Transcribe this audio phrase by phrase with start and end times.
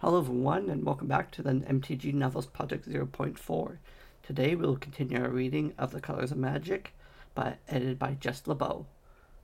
[0.00, 3.78] Hello everyone and welcome back to the MTG Novels Project 0.4.
[4.22, 6.92] Today we will continue our reading of The Colors of Magic,
[7.34, 8.84] by, edited by Jess Lebow.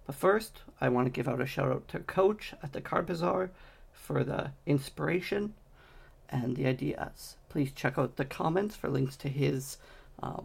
[0.05, 3.07] But first, I want to give out a shout out to Coach at the Card
[3.07, 3.51] Bazaar
[3.95, 5.55] for the inspiration
[6.29, 7.37] and the ideas.
[7.49, 9.79] Please check out the comments for links to his
[10.23, 10.43] uh,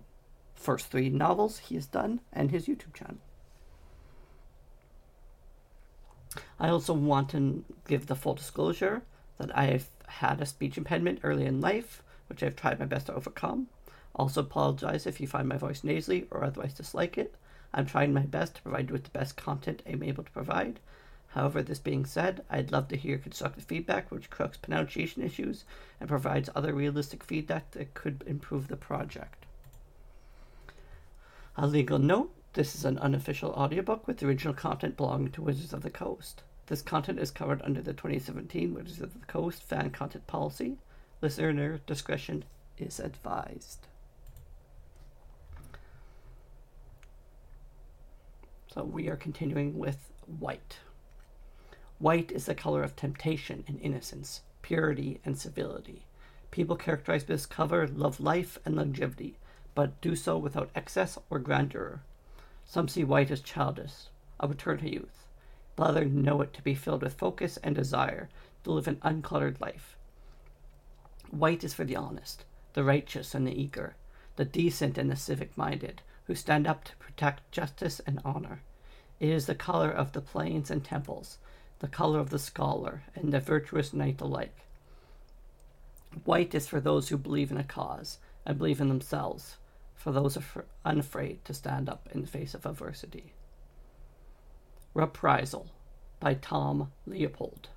[0.55, 3.17] first three novels he has done and his YouTube channel.
[6.57, 9.01] I also want to give the full disclosure
[9.37, 13.13] that I've had a speech impediment early in life, which I've tried my best to
[13.13, 13.67] overcome.
[14.15, 17.35] Also, apologize if you find my voice nasally or otherwise dislike it.
[17.73, 20.79] I'm trying my best to provide you with the best content I'm able to provide.
[21.29, 25.65] However, this being said, I'd love to hear constructive feedback which corrects pronunciation issues
[25.99, 29.45] and provides other realistic feedback that could improve the project.
[31.55, 35.83] A legal note this is an unofficial audiobook with original content belonging to Wizards of
[35.83, 36.41] the Coast.
[36.67, 40.77] This content is covered under the 2017 Wizards of the Coast fan content policy.
[41.21, 42.43] Listener discretion
[42.77, 43.87] is advised.
[48.67, 50.79] So we are continuing with white.
[51.99, 56.05] White is the color of temptation and innocence, purity and civility.
[56.51, 59.37] People characterized by this color love life and longevity,
[59.73, 62.01] but do so without excess or grandeur.
[62.65, 64.09] Some see white as childish,
[64.41, 65.16] a return to youth
[65.77, 68.27] but others know it to be filled with focus and desire
[68.65, 69.95] to live an uncluttered life.
[71.29, 73.95] White is for the honest, the righteous and the eager,
[74.35, 78.61] the decent and the civic minded, who stand up to protect justice and honor.
[79.19, 81.37] It is the color of the plains and temples,
[81.79, 84.57] the color of the scholar and the virtuous knight alike.
[86.25, 89.57] White is for those who believe in a cause and believe in themselves,
[89.95, 90.37] for those
[90.83, 93.33] unafraid to stand up in the face of adversity.
[94.97, 95.67] Reprisal
[96.19, 97.69] by Tom Leupold.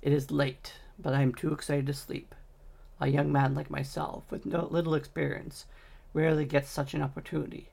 [0.00, 2.34] It is late, but I am too excited to sleep.
[2.98, 5.66] A young man like myself, with no little experience,
[6.14, 7.68] rarely gets such an opportunity,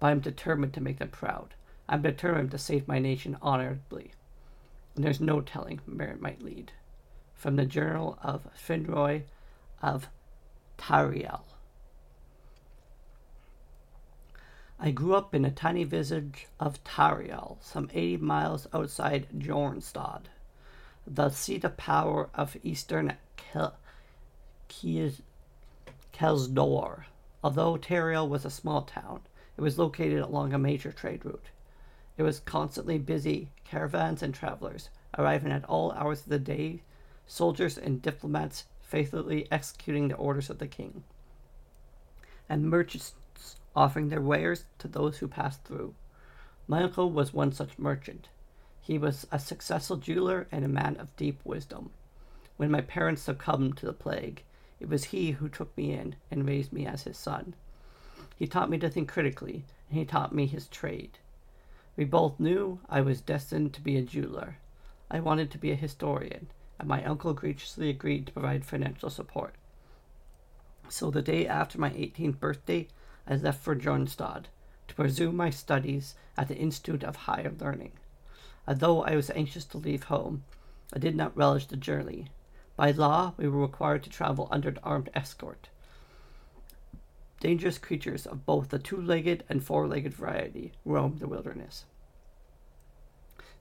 [0.00, 1.54] but I am determined to make them proud.
[1.88, 4.10] I am determined to save my nation honorably,
[4.96, 6.72] and there's no telling where it might lead.
[7.36, 9.22] From the Journal of Finroy
[9.80, 10.08] of
[10.76, 11.44] Tariel.
[14.78, 20.24] I grew up in a tiny village of Tariel, some 80 miles outside Jornstad,
[21.06, 23.78] the seat of power of eastern Kel-
[26.12, 27.06] Kelsdor.
[27.42, 29.22] Although Tariel was a small town,
[29.56, 31.48] it was located along a major trade route.
[32.18, 36.82] It was constantly busy, caravans and travelers arriving at all hours of the day,
[37.26, 41.02] soldiers and diplomats faithfully executing the orders of the king,
[42.46, 43.14] and merchants
[43.76, 45.94] offering their wares to those who passed through.
[46.66, 48.28] My uncle was one such merchant.
[48.80, 51.90] He was a successful jeweler and a man of deep wisdom.
[52.56, 54.42] When my parents succumbed to the plague,
[54.80, 57.54] it was he who took me in and raised me as his son.
[58.38, 61.18] He taught me to think critically, and he taught me his trade.
[61.96, 64.58] We both knew I was destined to be a jeweler.
[65.10, 66.48] I wanted to be a historian,
[66.78, 69.54] and my uncle graciously agreed to provide financial support.
[70.88, 72.88] So the day after my 18th birthday,
[73.28, 74.44] I left for Jornstad
[74.88, 77.92] to pursue my studies at the Institute of Higher Learning.
[78.68, 80.44] Although I was anxious to leave home,
[80.92, 82.28] I did not relish the journey.
[82.76, 85.68] By law, we were required to travel under an armed escort.
[87.40, 91.84] Dangerous creatures of both the two legged and four legged variety roamed the wilderness.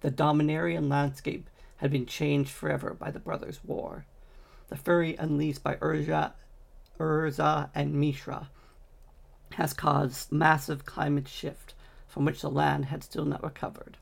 [0.02, 4.06] The Dominarian landscape had been changed forever by the Brothers' War.
[4.68, 6.34] The fury unleashed by Urza,
[7.00, 8.50] Urza and Mishra
[9.54, 11.74] has caused massive climate shift
[12.08, 13.98] from which the land had still not recovered.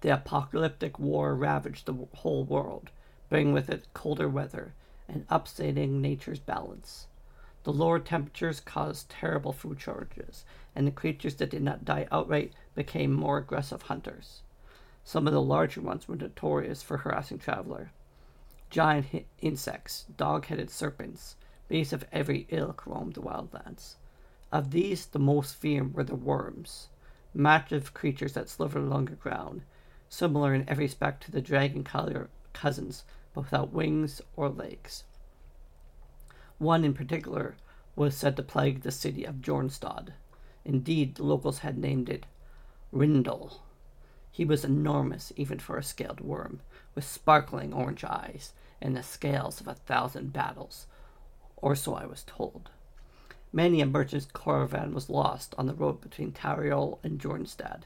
[0.00, 2.90] The apocalyptic war ravaged the whole world,
[3.28, 4.74] bringing with it colder weather
[5.08, 7.06] and upsetting nature's balance.
[7.64, 12.52] The lower temperatures caused terrible food shortages, and the creatures that did not die outright
[12.74, 14.42] became more aggressive hunters.
[15.04, 17.88] Some of the larger ones were notorious for harassing travelers.
[18.70, 21.36] Giant insects, dog headed serpents,
[21.68, 23.96] beasts of every ilk roamed the wildlands.
[24.52, 26.88] Of these, the most feared were the worms,
[27.32, 29.62] massive creatures that slithered along the ground,
[30.10, 31.82] similar in every respect to the dragon
[32.52, 35.04] cousins, but without wings or legs.
[36.58, 37.56] One in particular
[37.96, 40.12] was said to plague the city of Jornstad.
[40.66, 42.26] Indeed, the locals had named it
[42.92, 43.58] Rindal.
[44.30, 46.60] He was enormous even for a scaled worm,
[46.94, 48.52] with sparkling orange eyes
[48.82, 50.86] and the scales of a thousand battles,
[51.56, 52.68] or so I was told.
[53.52, 57.82] Many a merchant's caravan was lost on the road between Tariel and Jornstad.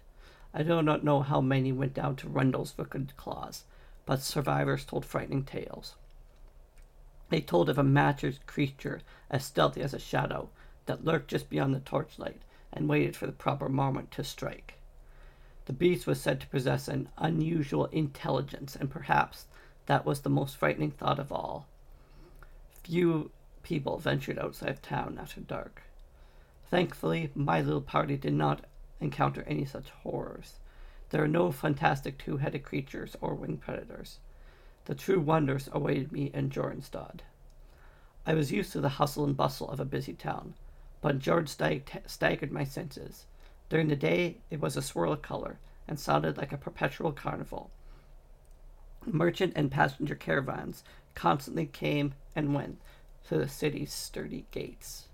[0.55, 3.65] I do not know how many went down to Rundle's wicked claws,
[4.05, 5.97] but survivors told frightening tales.
[7.31, 10.51] They told of a matched creature as stealthy as a shadow
[10.87, 12.43] that lurked just beyond the torchlight
[12.73, 14.75] and waited for the proper moment to strike.
[15.65, 19.47] The beast was said to possess an unusual intelligence, and perhaps
[19.87, 21.67] that was the most frightening thought of all.
[22.85, 23.33] Few
[23.67, 25.83] people ventured outside town after dark.
[26.71, 28.65] Thankfully, my little party did not
[29.01, 30.61] encounter any such horrors.
[31.11, 34.21] There are no fantastic two headed creatures or winged predators.
[34.85, 37.23] The true wonders awaited me in Jornstad.
[38.25, 40.55] I was used to the hustle and bustle of a busy town,
[41.01, 43.27] but George stag- staggered my senses.
[43.69, 45.59] During the day, it was a swirl of color
[45.89, 47.73] and sounded like a perpetual carnival.
[49.05, 50.85] Merchant and passenger caravans
[51.17, 52.81] constantly came and went
[53.27, 55.09] through the city's sturdy gates.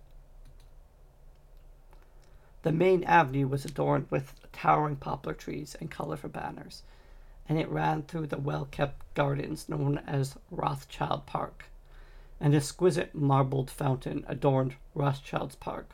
[2.62, 6.82] The main avenue was adorned with towering poplar trees and colorful banners,
[7.48, 11.64] and it ran through the well kept gardens known as Rothschild Park.
[12.38, 15.90] An exquisite marbled fountain adorned Rothschild's Park,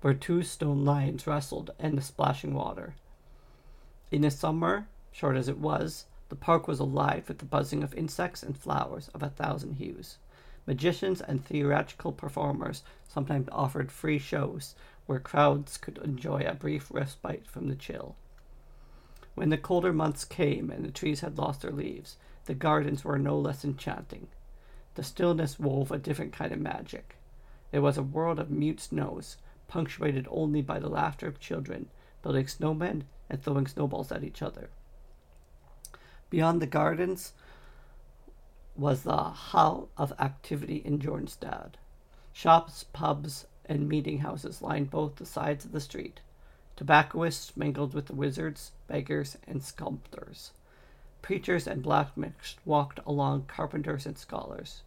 [0.00, 2.94] where two stone lions wrestled in the splashing water.
[4.10, 7.94] In the summer, short as it was, the park was alive with the buzzing of
[7.94, 10.18] insects and flowers of a thousand hues.
[10.68, 14.74] Magicians and theatrical performers sometimes offered free shows
[15.06, 18.16] where crowds could enjoy a brief respite from the chill.
[19.34, 23.18] When the colder months came and the trees had lost their leaves, the gardens were
[23.18, 24.28] no less enchanting.
[24.94, 27.16] The stillness wove a different kind of magic.
[27.72, 29.38] It was a world of mute snows,
[29.68, 31.88] punctuated only by the laughter of children,
[32.20, 34.68] building snowmen and throwing snowballs at each other.
[36.28, 37.32] Beyond the gardens
[38.78, 41.74] was the hall of activity in Jornstad.
[42.32, 46.20] Shops, pubs, and meeting houses lined both the sides of the street.
[46.76, 50.52] Tobacconists mingled with the wizards, beggars, and sculptors.
[51.22, 54.82] Preachers and blacksmiths walked along carpenters and scholars.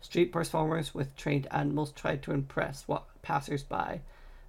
[0.00, 2.84] Street performers with trained animals tried to impress
[3.22, 4.00] passers by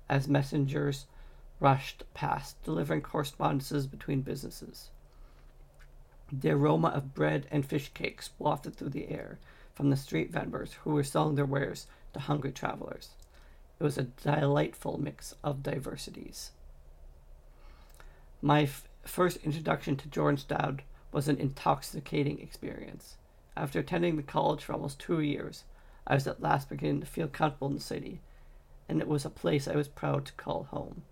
[0.10, 1.06] as messengers
[1.60, 4.90] rushed past, delivering correspondences between businesses.
[6.32, 9.40] The aroma of bread and fish cakes wafted through the air
[9.74, 13.12] from the street vendors who were selling their wares to hungry travelers.
[13.80, 16.52] It was a delightful mix of diversities.
[18.42, 20.82] My f- first introduction to Jornstad
[21.12, 23.18] was an intoxicating experience.
[23.56, 25.64] After attending the college for almost two years,
[26.06, 28.20] I was at last beginning to feel comfortable in the city,
[28.90, 31.04] and it was a place I was proud to call home.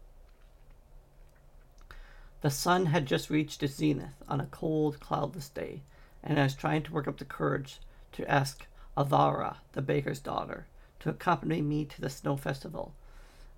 [2.46, 5.82] The sun had just reached its zenith on a cold, cloudless day,
[6.22, 7.80] and I was trying to work up the courage
[8.12, 10.68] to ask Avara, the baker's daughter,
[11.00, 12.94] to accompany me to the snow festival.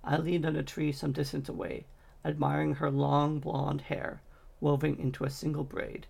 [0.02, 1.84] I leaned on a tree some distance away,
[2.24, 4.22] admiring her long blonde hair
[4.58, 6.06] woven into a single braid.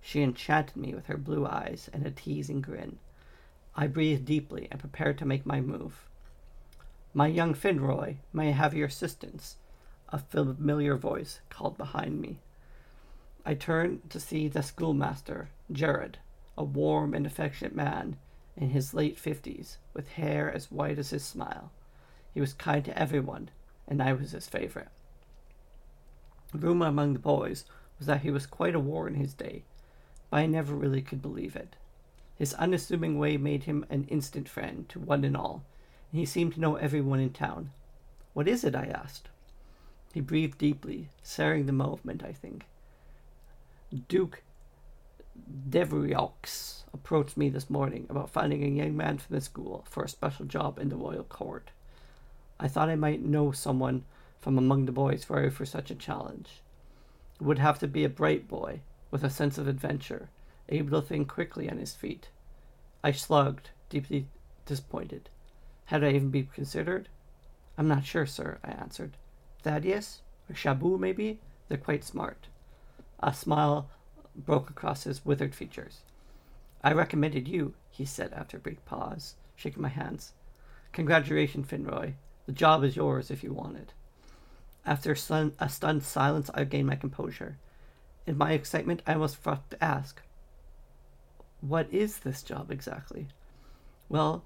[0.00, 3.00] She enchanted me with her blue eyes and a teasing grin.
[3.74, 6.06] I breathed deeply and prepared to make my move.
[7.14, 9.56] My young Finroy, may have your assistance?
[10.14, 12.38] A familiar voice called behind me.
[13.46, 16.18] I turned to see the schoolmaster, Jared,
[16.56, 18.16] a warm and affectionate man
[18.54, 21.72] in his late fifties, with hair as white as his smile.
[22.34, 23.48] He was kind to everyone,
[23.88, 24.88] and I was his favorite.
[26.52, 27.64] Rumor among the boys
[27.98, 29.64] was that he was quite a war in his day,
[30.28, 31.74] but I never really could believe it.
[32.36, 35.64] His unassuming way made him an instant friend to one and all,
[36.10, 37.70] and he seemed to know everyone in town.
[38.34, 38.74] What is it?
[38.74, 39.30] I asked.
[40.12, 42.66] He breathed deeply, sharing the movement, I think.
[44.08, 44.42] Duke
[45.68, 46.28] Devereux
[46.92, 50.44] approached me this morning about finding a young man from the school for a special
[50.44, 51.70] job in the royal court.
[52.60, 54.04] I thought I might know someone
[54.38, 56.60] from among the boys ready for such a challenge.
[57.40, 60.28] It would have to be a bright boy, with a sense of adventure,
[60.68, 62.28] able to think quickly on his feet.
[63.02, 64.26] I shrugged, deeply
[64.66, 65.30] disappointed.
[65.86, 67.08] Had I even been considered?
[67.78, 69.16] I'm not sure, sir, I answered.
[69.62, 70.20] Thaddeus?
[70.50, 71.40] Or Shabu, maybe?
[71.68, 72.48] They're quite smart.
[73.20, 73.88] A smile
[74.34, 76.00] broke across his withered features.
[76.82, 80.32] I recommended you, he said after a brief pause, shaking my hands.
[80.92, 82.14] Congratulations, Finroy.
[82.46, 83.92] The job is yours if you want it.
[84.84, 87.56] After a stunned silence, I gained my composure.
[88.26, 90.20] In my excitement, I almost forgot to ask,
[91.60, 93.28] What is this job exactly?
[94.08, 94.44] Well,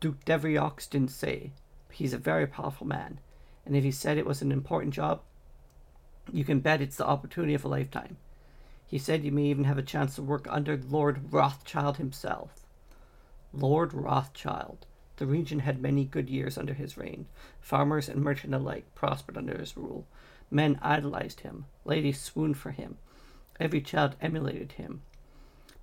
[0.00, 1.52] Duke Devereux didn't say.
[1.90, 3.20] He's a very powerful man,
[3.64, 5.20] and if he said it was an important job,
[6.32, 8.16] you can bet it's the opportunity of a lifetime.
[8.86, 12.66] He said you may even have a chance to work under Lord Rothschild himself.
[13.52, 14.86] Lord Rothschild.
[15.16, 17.26] The region had many good years under his reign.
[17.60, 20.06] Farmers and merchants alike prospered under his rule.
[20.50, 21.66] Men idolized him.
[21.84, 22.96] Ladies swooned for him.
[23.60, 25.02] Every child emulated him.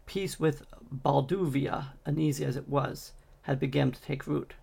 [0.06, 4.56] Peace with Balduvia, uneasy as it was, had begun to take root.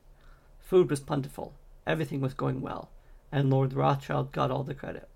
[0.58, 1.54] Food was plentiful,
[1.86, 2.90] everything was going well,
[3.32, 5.08] and Lord Rothschild got all the credit.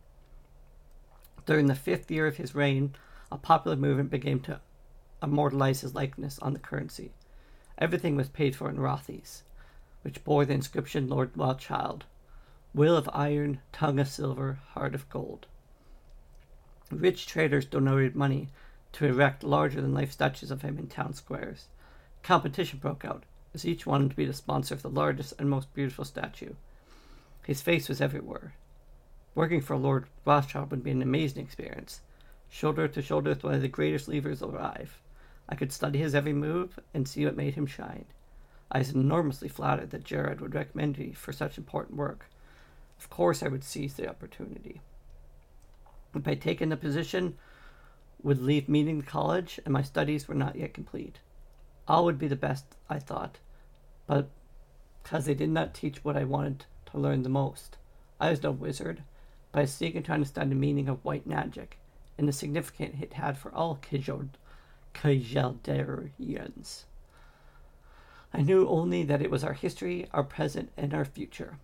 [1.46, 2.94] During the fifth year of his reign,
[3.32, 4.60] a popular movement began to
[5.22, 7.12] immortalize his likeness on the currency.
[7.78, 9.42] Everything was paid for in Rothies,
[10.02, 12.04] which bore the inscription Lord Rothschild,
[12.74, 15.46] will of iron, tongue of silver, heart of gold.
[16.90, 18.48] Rich traders donated money
[18.92, 21.68] to erect larger than life statues of him in town squares.
[22.22, 23.24] Competition broke out,
[23.54, 26.54] as each wanted to be the sponsor of the largest and most beautiful statue.
[27.50, 28.54] His face was everywhere.
[29.34, 32.00] Working for Lord Rothschild would be an amazing experience.
[32.48, 35.00] Shoulder to shoulder with one of the greatest leaders alive.
[35.48, 38.04] I could study his every move and see what made him shine.
[38.70, 42.26] I was enormously flattered that Jared would recommend me for such important work.
[43.00, 44.80] Of course, I would seize the opportunity.
[46.14, 47.36] If I taken the position,
[48.22, 51.18] would leave meeting the college, and my studies were not yet complete.
[51.88, 53.38] All would be the best, I thought,
[54.06, 54.28] but
[55.02, 57.76] because they did not teach what I wanted to learn the most.
[58.18, 59.02] I was no wizard,
[59.52, 61.78] but I was seeking to understand the meaning of white magic
[62.18, 64.34] and the significance it had for all Kjeldorians.
[68.32, 71.58] I knew only that it was our history, our present, and our future.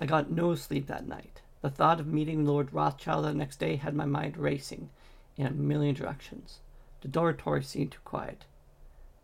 [0.00, 1.42] I got no sleep that night.
[1.60, 4.88] The thought of meeting Lord Rothschild the next day had my mind racing
[5.36, 6.60] in a million directions.
[7.02, 8.46] The dormitory seemed too quiet.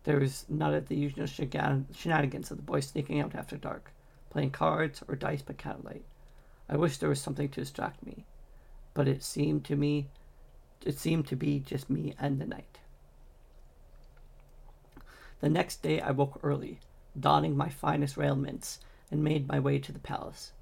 [0.04, 3.90] There was none of the usual shenanigans of the boys sneaking out after dark,
[4.36, 6.04] playing cards or dice by candlelight.
[6.68, 8.26] I wished there was something to distract me,
[8.92, 10.08] but it seemed to me,
[10.84, 12.80] it seemed to be just me and the night.
[15.40, 16.80] The next day I woke early,
[17.18, 18.78] donning my finest railments,
[19.10, 20.52] and made my way to the palace.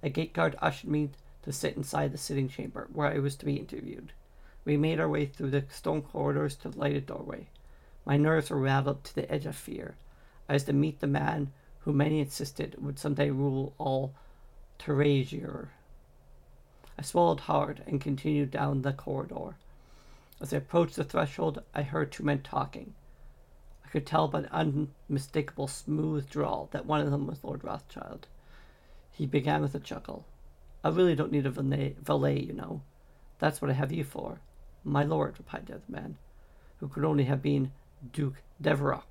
[0.00, 1.10] A gate guard ushered me
[1.42, 4.12] to sit inside the sitting chamber where I was to be interviewed.
[4.64, 7.48] We made our way through the stone corridors to the lighted doorway.
[8.06, 9.96] My nerves were rattled to the edge of fear.
[10.48, 11.50] I was to meet the man
[11.84, 14.14] who many insisted would someday rule all
[14.78, 15.68] Terisiare.
[16.98, 19.56] I swallowed hard and continued down the corridor.
[20.40, 22.94] As I approached the threshold, I heard two men talking.
[23.84, 28.28] I could tell by the unmistakable smooth drawl that one of them was Lord Rothschild.
[29.12, 30.24] He began with a chuckle.
[30.82, 32.80] I really don't need a valet, you know.
[33.38, 34.40] That's what I have you for.
[34.84, 36.16] My lord, replied the other man,
[36.78, 37.72] who could only have been
[38.12, 39.02] Duke Devereux.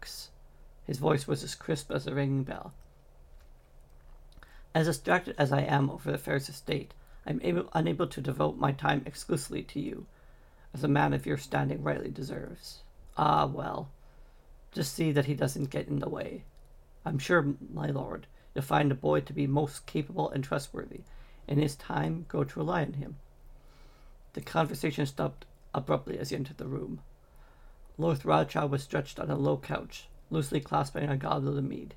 [0.86, 2.74] His voice was as crisp as a ringing bell.
[4.76, 6.94] As distracted as I am over the affairs of state,
[7.26, 10.08] I am able, unable to devote my time exclusively to you,
[10.74, 12.82] as a man of your standing rightly deserves.
[13.16, 13.90] Ah, well,
[14.72, 16.44] just see that he doesn't get in the way.
[17.06, 21.02] I'm sure, my lord, you'll find the boy to be most capable and trustworthy.
[21.48, 23.18] In his time, go to rely on him.
[24.34, 27.02] The conversation stopped abruptly as he entered the room.
[27.98, 31.94] Lord Rothschild was stretched on a low couch, loosely clasping a goblet of mead.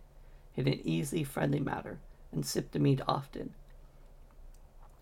[0.55, 1.99] Had an easy, friendly manner,
[2.31, 3.55] and sipped the mead often.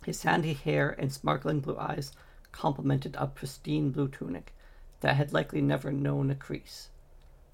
[0.05, 2.13] His sandy hair and sparkling blue eyes
[2.53, 4.53] complemented a pristine blue tunic
[5.01, 6.89] that had likely never known a crease.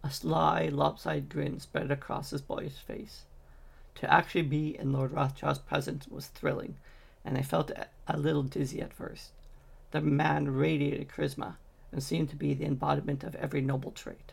[0.03, 3.25] A sly, lopsided grin spread across his boyish face.
[3.97, 6.77] To actually be in Lord Rothschild's presence was thrilling,
[7.25, 7.71] and I felt
[8.07, 9.31] a little dizzy at first.
[9.91, 11.57] The man radiated charisma
[11.93, 14.33] and seemed to be the embodiment of every noble trait.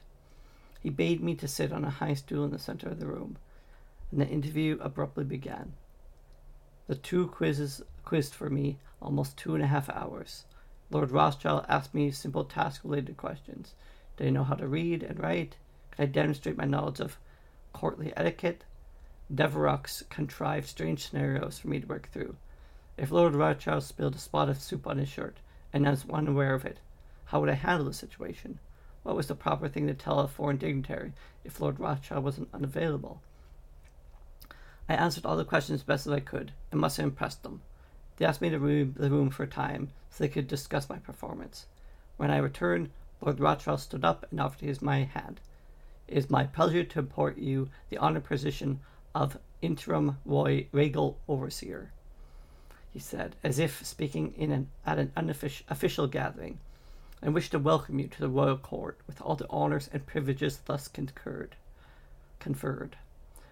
[0.80, 3.38] He bade me to sit on a high stool in the center of the room,
[4.12, 5.74] and the interview abruptly began.
[6.88, 10.46] The two quizzes quizzed for me almost two and a half hours.
[10.90, 13.74] Lord Rothschild asked me simple task related questions.
[14.16, 15.58] Did I know how to read and write?
[15.92, 17.18] Could I demonstrate my knowledge of
[17.74, 18.64] courtly etiquette?
[19.34, 22.38] Devereux contrived strange scenarios for me to work through.
[22.96, 25.38] If Lord Rothschild spilled a spot of soup on his shirt,
[25.74, 26.80] and I was unaware of it,
[27.26, 28.60] how would I handle the situation?
[29.08, 31.14] What was the proper thing to tell a foreign dignitary
[31.46, 33.22] if Lord Rothschild wasn't unavailable?
[34.90, 37.62] I answered all the questions best as I could, and must have impressed them.
[38.18, 40.98] They asked me to leave the room for a time so they could discuss my
[40.98, 41.68] performance.
[42.18, 42.90] When I returned,
[43.22, 45.40] Lord Rothschild stood up and offered his my hand.
[46.10, 48.82] It is my pleasure to impart you the honored position
[49.16, 51.94] of interim roy, regal overseer,
[52.92, 56.60] he said, as if speaking in an, at an unofficial gathering
[57.22, 60.60] and wish to welcome you to the royal court with all the honors and privileges
[60.66, 61.56] thus conferred.
[62.40, 62.96] Conferred.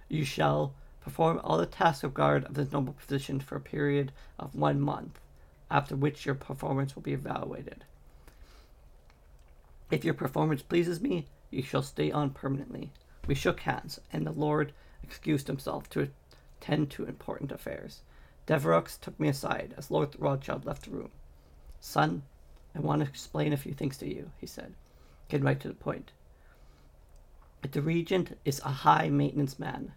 [0.07, 4.12] You shall perform all the tasks of guard of this noble position for a period
[4.39, 5.19] of one month,
[5.69, 7.84] after which your performance will be evaluated.
[9.91, 12.91] If your performance pleases me, you shall stay on permanently.
[13.27, 16.10] We shook hands, and the Lord excused himself to
[16.60, 18.01] attend to important affairs.
[18.45, 21.12] Devereux took me aside as Lord Rothschild left the room.
[21.79, 22.24] Son,
[22.75, 24.74] I want to explain a few things to you, he said.
[25.29, 26.12] Get right to the point.
[27.72, 29.94] The regent is a high maintenance man.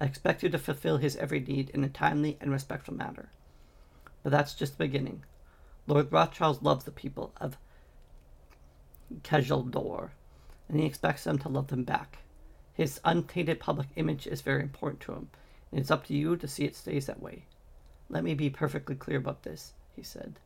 [0.00, 3.30] I expect you to fulfill his every need in a timely and respectful manner.
[4.22, 5.24] But that's just the beginning.
[5.86, 7.56] Lord Rothschild loves the people of
[9.22, 10.10] Kjeldor,
[10.68, 12.18] and he expects them to love them back.
[12.74, 15.30] His untainted public image is very important to him,
[15.72, 17.46] and it's up to you to see it stays that way.
[18.08, 20.38] Let me be perfectly clear about this, he said,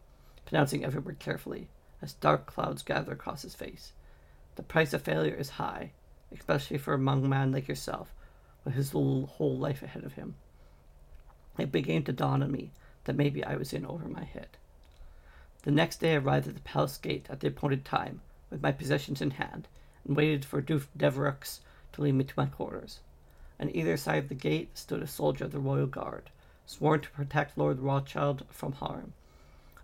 [0.47, 1.69] pronouncing every word carefully,
[2.01, 3.93] as dark clouds gather across his face.
[4.57, 5.93] The price of failure is high,
[6.31, 8.13] especially for a young man like yourself,
[8.65, 10.35] with his whole life ahead of him.
[11.59, 12.71] It began to dawn on me
[13.05, 14.49] that maybe I was in over my head.
[15.63, 18.21] The next day I arrived at the palace gate at the appointed time,
[18.51, 19.69] with my possessions in hand,
[20.05, 21.37] and waited for Duke Devereux
[21.93, 23.01] to lead me to my quarters.
[23.61, 26.31] On either side of the gate stood a soldier of the royal guard,
[26.67, 29.13] sworn to protect Lord Rothschild from harm.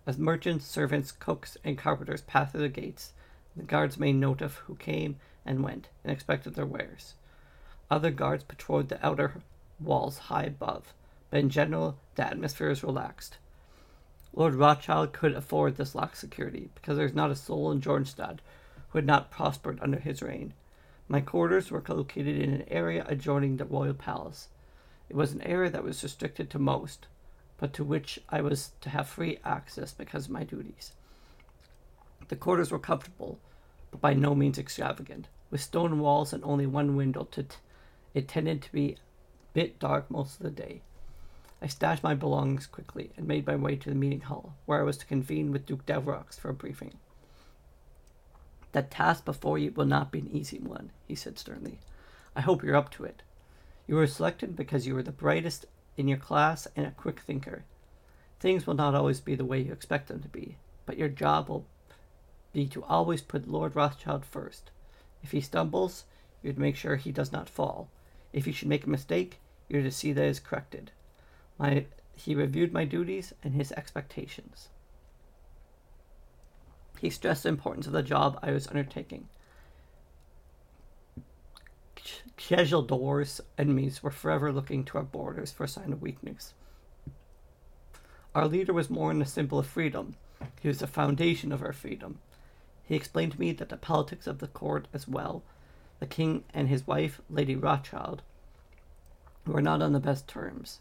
[0.08, 3.12] As merchants, servants, cooks, and carpenters passed through the gates,
[3.54, 7.12] the guards made note of who came and went and inspected their wares.
[7.90, 9.42] Other guards patrolled the outer
[9.78, 10.94] walls high above,
[11.28, 13.36] but in general the atmosphere was relaxed.
[14.32, 18.38] Lord Rothschild could afford this lax security because there was not a soul in Jornstad
[18.88, 20.54] who had not prospered under his reign.
[21.06, 24.48] My quarters were located in an area adjoining the royal palace.
[25.10, 27.08] It was an area that was restricted to most,
[27.58, 30.92] but to which I was to have free access because of my duties.
[32.28, 33.38] The quarters were comfortable,
[33.90, 35.28] but by no means extravagant.
[35.50, 37.56] With stone walls and only one window, to t-
[38.14, 38.96] it tended to be a
[39.54, 40.82] bit dark most of the day.
[41.60, 44.84] I stashed my belongings quickly and made my way to the meeting hall, where I
[44.84, 46.94] was to convene with Duke Devereux for a briefing.
[48.72, 51.78] The task before you will not be an easy one, he said sternly.
[52.36, 53.22] I hope you're up to it.
[53.86, 55.64] You were selected because you were the brightest
[55.98, 57.64] in your class and a quick thinker.
[58.40, 61.48] Things will not always be the way you expect them to be, but your job
[61.48, 61.66] will
[62.52, 64.70] be to always put Lord Rothschild first.
[65.22, 66.04] If he stumbles,
[66.42, 67.88] you're to make sure he does not fall.
[68.32, 70.92] If he should make a mistake, you're to see that it is corrected.
[71.58, 74.68] My, he reviewed my duties and his expectations.
[77.00, 79.28] He stressed the importance of the job I was undertaking.
[82.38, 86.54] Kjeldor's enemies were forever looking to our borders for a sign of weakness.
[88.34, 90.14] Our leader was more than a symbol of freedom.
[90.60, 92.20] He was the foundation of our freedom.
[92.84, 95.42] He explained to me that the politics of the court as well,
[95.98, 98.22] the king and his wife, Lady Rothschild,
[99.44, 100.78] were not on the best terms.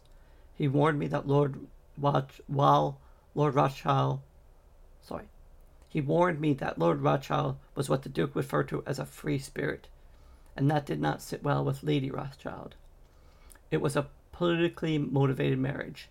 [0.54, 1.68] He warned me that Lord
[1.98, 3.00] Watch, while
[3.34, 4.20] Lord Rothschild,
[5.02, 5.26] sorry,
[5.90, 9.40] he warned me that Lord Rothschild was what the Duke referred to as a free
[9.40, 9.88] spirit,
[10.58, 12.76] and that did not sit well with Lady Rothschild.
[13.70, 16.10] It was a politically motivated marriage,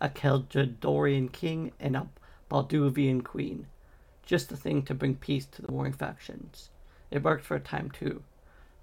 [0.00, 2.08] a Kjeldorian king and a
[2.50, 3.66] Balduvian queen,
[4.24, 6.68] just the thing to bring peace to the warring factions.
[7.10, 8.22] It worked for a time too.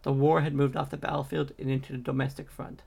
[0.02, 2.82] The war had moved off the battlefield and into the domestic front.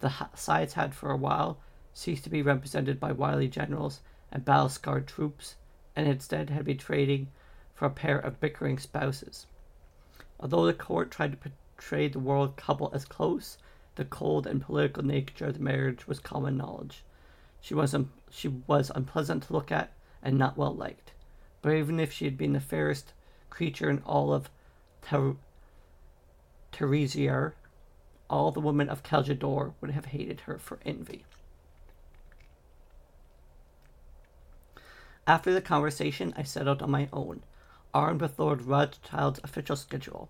[0.00, 1.58] The sides had for a while
[1.94, 4.00] ceased to be represented by wily generals
[4.30, 5.56] and battle scarred troops,
[5.96, 7.28] and instead had been trading
[7.74, 9.46] for a pair of bickering spouses.
[10.40, 13.58] Although the court tried to portray the world couple as close,
[13.94, 17.04] the cold and political nature of the marriage was common knowledge.
[17.60, 19.92] She was un- she was unpleasant to look at
[20.22, 21.12] and not well liked.
[21.62, 23.12] But even if she had been the fairest
[23.50, 24.50] creature in all of
[25.02, 25.36] Ter-
[26.72, 27.52] Terisiare,
[28.28, 31.24] all the women of Kjeldor would have hated her for envy.
[35.26, 37.42] After the conversation, I set out on my own,
[37.94, 40.28] armed with Lord Rothschild's official schedule.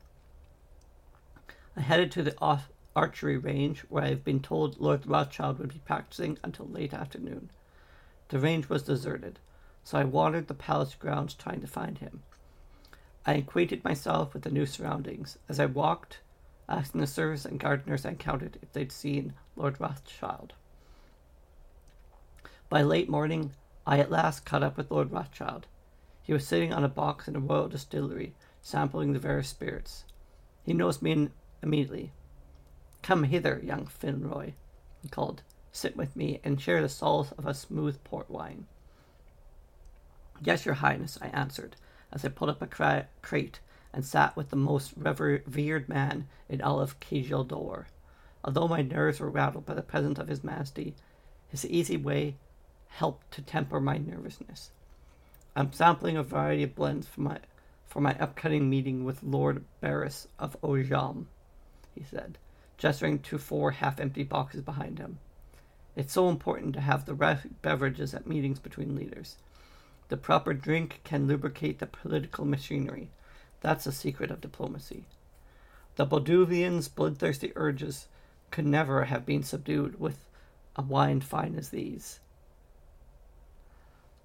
[1.76, 5.72] I headed to the off- archery range where I have been told Lord Rothschild would
[5.72, 7.50] be practicing until late afternoon.
[8.28, 9.40] The range was deserted
[9.84, 12.22] so I wandered the palace grounds trying to find him.
[13.26, 16.20] I acquainted myself with the new surroundings as I walked,
[16.68, 20.54] asking the servants and gardeners I encountered if they'd seen Lord Rothschild.
[22.70, 23.52] By late morning,
[23.86, 25.66] I at last caught up with Lord Rothschild.
[26.24, 30.04] He was sitting on a box in a royal distillery, sampling the various spirits.
[30.64, 31.28] He noticed me
[31.62, 32.12] immediately.
[33.02, 34.54] Come hither, young Finroy,
[35.02, 35.42] he called.
[35.70, 38.66] Sit with me and share the solace of a smooth port wine.
[40.40, 41.76] Yes, your highness, I answered,
[42.10, 43.60] as I pulled up a cra- crate
[43.92, 47.84] and sat with the most revered man in all of Kjeldor.
[48.42, 50.94] Although my nerves were rattled by the presence of his majesty,
[51.48, 52.36] his easy way
[52.88, 54.70] helped to temper my nervousness.
[55.56, 57.38] I'm sampling a variety of blends for my
[57.84, 61.26] for my upcoming meeting with Lord Barris of Ojam,
[61.94, 62.38] he said,
[62.76, 65.18] gesturing to four half-empty boxes behind him.
[65.94, 69.36] It's so important to have the right beverages at meetings between leaders.
[70.08, 73.10] The proper drink can lubricate the political machinery.
[73.60, 75.04] That's the secret of diplomacy.
[75.94, 78.08] The Balduvians' bloodthirsty urges
[78.50, 80.24] could never have been subdued with
[80.74, 82.18] a wine fine as these.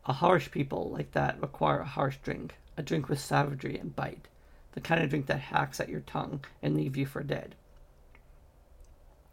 [0.05, 4.27] A harsh people like that require a harsh drink, a drink with savagery and bite,
[4.71, 7.55] the kind of drink that hacks at your tongue and leave you for dead.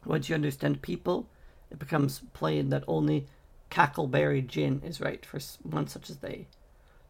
[0.05, 1.29] Once you understand people,
[1.70, 3.26] it becomes plain that only
[3.70, 6.46] cackleberry gin is right for one such as they.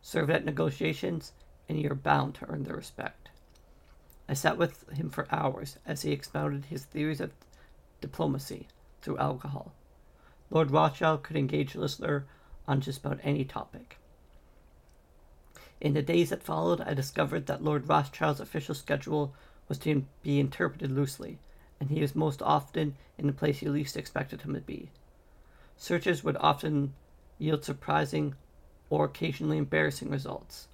[0.00, 1.32] Serve at negotiations,
[1.68, 3.28] and you're bound to earn their respect.
[4.28, 7.32] I sat with him for hours as he expounded his theories of
[8.00, 8.68] diplomacy
[9.02, 9.72] through alcohol.
[10.50, 12.26] Lord Rothschild could engage a listener
[12.68, 13.98] on just about any topic.
[15.80, 19.34] In the days that followed, I discovered that Lord Rothschild's official schedule
[19.68, 21.38] was to be interpreted loosely,
[21.78, 24.90] and he was most often in the place you least expected him to be.
[25.76, 26.94] Searches would often
[27.38, 28.34] yield surprising
[28.88, 30.68] or occasionally embarrassing results.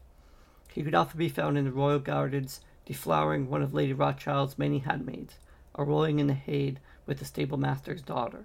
[0.72, 4.78] He could often be found in the royal gardens, deflowering one of Lady Rothschild's many
[4.78, 5.34] handmaids,
[5.74, 6.76] or rolling in the hay
[7.06, 8.44] with the stable master's daughter.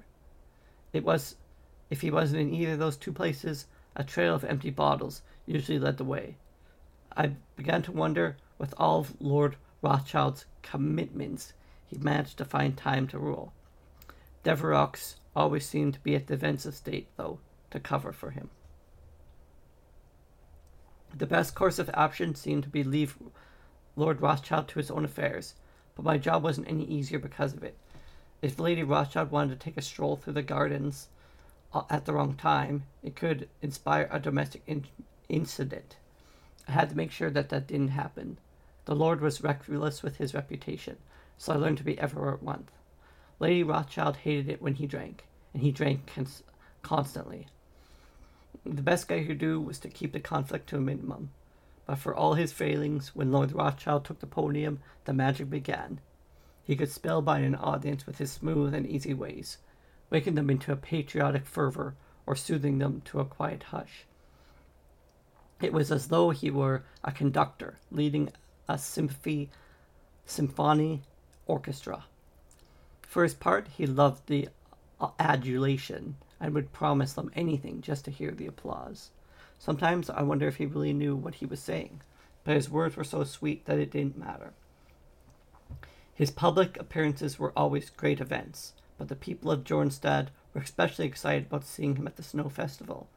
[0.93, 1.35] It was,
[1.89, 5.79] if he wasn't in either of those two places, a trail of empty bottles usually
[5.79, 6.35] led the way.
[7.15, 11.53] I began to wonder, with all of Lord Rothschild's commitments,
[11.85, 13.53] he managed to find time to rule.
[14.43, 17.39] Devereux always seemed to be at the defensive state, though,
[17.71, 18.49] to cover for him.
[21.15, 23.17] The best course of action seemed to be leave
[23.95, 25.55] Lord Rothschild to his own affairs,
[25.95, 27.77] but my job wasn't any easier because of it.
[28.41, 31.07] If Lady Rothschild wanted to take a stroll through the gardens
[31.73, 34.85] Uh, at the wrong time, it could inspire a domestic in-
[35.29, 35.97] incident.
[36.67, 38.37] I had to make sure that that didn't happen.
[38.85, 40.97] The Lord was reckless with his reputation,
[41.37, 42.71] so I learned to be ever at once.
[43.39, 46.43] Lady Rothschild hated it when he drank, and he drank cons-
[46.81, 47.47] constantly.
[48.65, 51.31] The best guy could do was to keep the conflict to a minimum.
[51.85, 56.01] But for all his failings, when Lord Rothschild took the podium, the magic began.
[56.63, 59.57] He could spellbind an audience with his smooth and easy ways,
[60.09, 64.05] waking them into a patriotic fervor or soothing them to a quiet hush.
[65.61, 68.29] It was as though he were a conductor leading
[68.67, 69.49] a symphony,
[70.25, 71.01] symphony
[71.47, 72.05] orchestra.
[73.01, 74.49] For his part, he loved the
[74.99, 79.09] uh, adulation and would promise them anything just to hear the applause.
[79.57, 82.01] Sometimes I wonder if he really knew what he was saying,
[82.43, 84.53] but his words were so sweet that it didn't matter.
[86.13, 91.45] His public appearances were always great events, but the people of Jornstad were especially excited
[91.47, 93.09] about seeing him at the Snow Festival,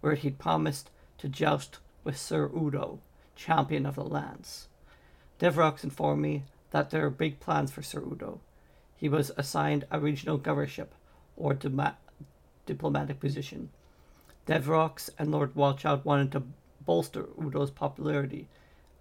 [0.00, 3.00] where he'd promised to joust with Sir Udo,
[3.34, 4.68] champion of the lance.
[5.38, 8.40] Devereux informed me that there are big plans for Sir Udo.
[8.96, 10.94] He was assigned a regional governorship,
[11.36, 11.54] or
[12.66, 13.70] diplomatic position.
[14.46, 16.42] Devereux and Lord Rothschild wanted to
[16.84, 18.46] bolster Udo's popularity,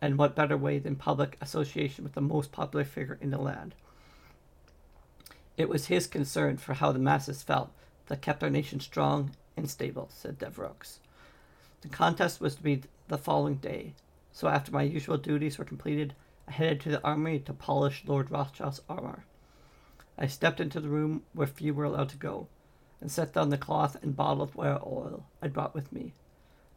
[0.01, 3.75] and what better way than public association with the most popular figure in the land?
[5.55, 7.71] It was his concern for how the masses felt
[8.07, 10.73] that kept our nation strong and stable, said Devereux.
[11.81, 13.93] The contest was to be the following day,
[14.31, 16.15] so after my usual duties were completed,
[16.47, 19.25] I headed to the armory to polish Lord Rothschild's armor.
[20.17, 22.47] I stepped into the room where few were allowed to go,
[22.99, 26.13] and set down the cloth and bottle of whale oil I brought with me.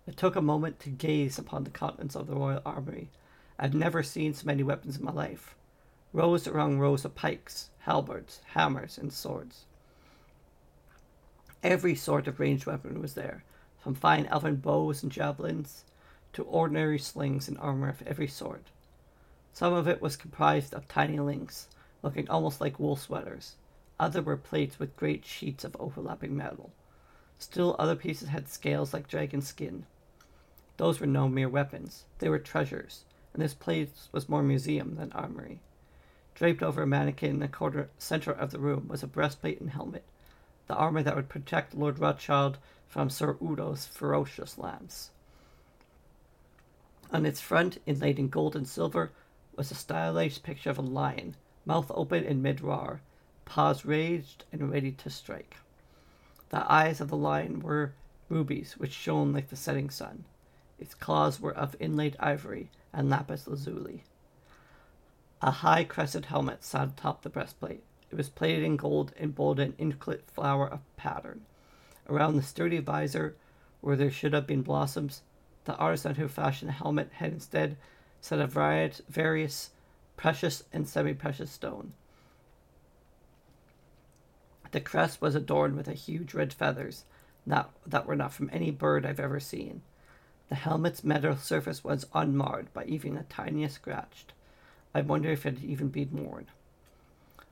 [0.09, 3.11] I took a moment to gaze upon the contents of the royal armory.
[3.59, 5.57] I had never seen so many weapons in my life.
[6.13, 9.65] Rows around rows of pikes, halberds, hammers, and swords.
[11.63, 13.45] Every sort of ranged weapon was there,
[13.79, 15.85] from fine elven bows and javelins
[16.33, 18.65] to ordinary slings and armor of every sort.
[19.53, 21.69] Some of it was comprised of tiny links,
[22.03, 23.55] looking almost like wool sweaters,
[24.01, 26.73] other were plates with great sheets of overlapping metal.
[27.39, 29.87] Still other pieces had scales like dragon skin.
[30.77, 35.13] Those were no mere weapons, they were treasures, and this place was more museum than
[35.13, 35.61] armory.
[36.37, 39.71] Draped over a mannequin in the corner, center of the room was a breastplate and
[39.71, 40.05] helmet,
[40.67, 45.13] the armor that would protect Lord Rothschild from Sir Udo's ferocious lance.
[47.11, 49.13] On its front, inlaid in gold and silver,
[49.57, 53.01] was a stylized picture of a lion, mouth open in mid roar,
[53.47, 55.57] paws raised and ready to strike.
[56.51, 57.95] The eyes of the lion were
[58.29, 60.27] rubies which shone like the setting sun.
[60.79, 64.05] Its claws were of inlaid ivory and lapis lazuli.
[65.43, 67.83] A high crested helmet sat atop the breastplate.
[68.11, 71.45] It was plated in gold and bold an intricate flower of pattern.
[72.09, 73.37] Around the sturdy visor,
[73.83, 75.23] where there should have been blossoms,
[75.65, 77.77] the artisan who fashioned the helmet had instead
[78.21, 79.71] set a variety, of various
[80.17, 81.93] precious and semi precious stone.
[84.71, 87.05] The crest was adorned with a huge red feathers
[87.47, 89.83] that, that were not from any bird I've ever seen.
[90.49, 94.27] The helmet's metal surface was unmarred by even the tiniest scratch.
[94.97, 96.47] I wonder if it had even been worn.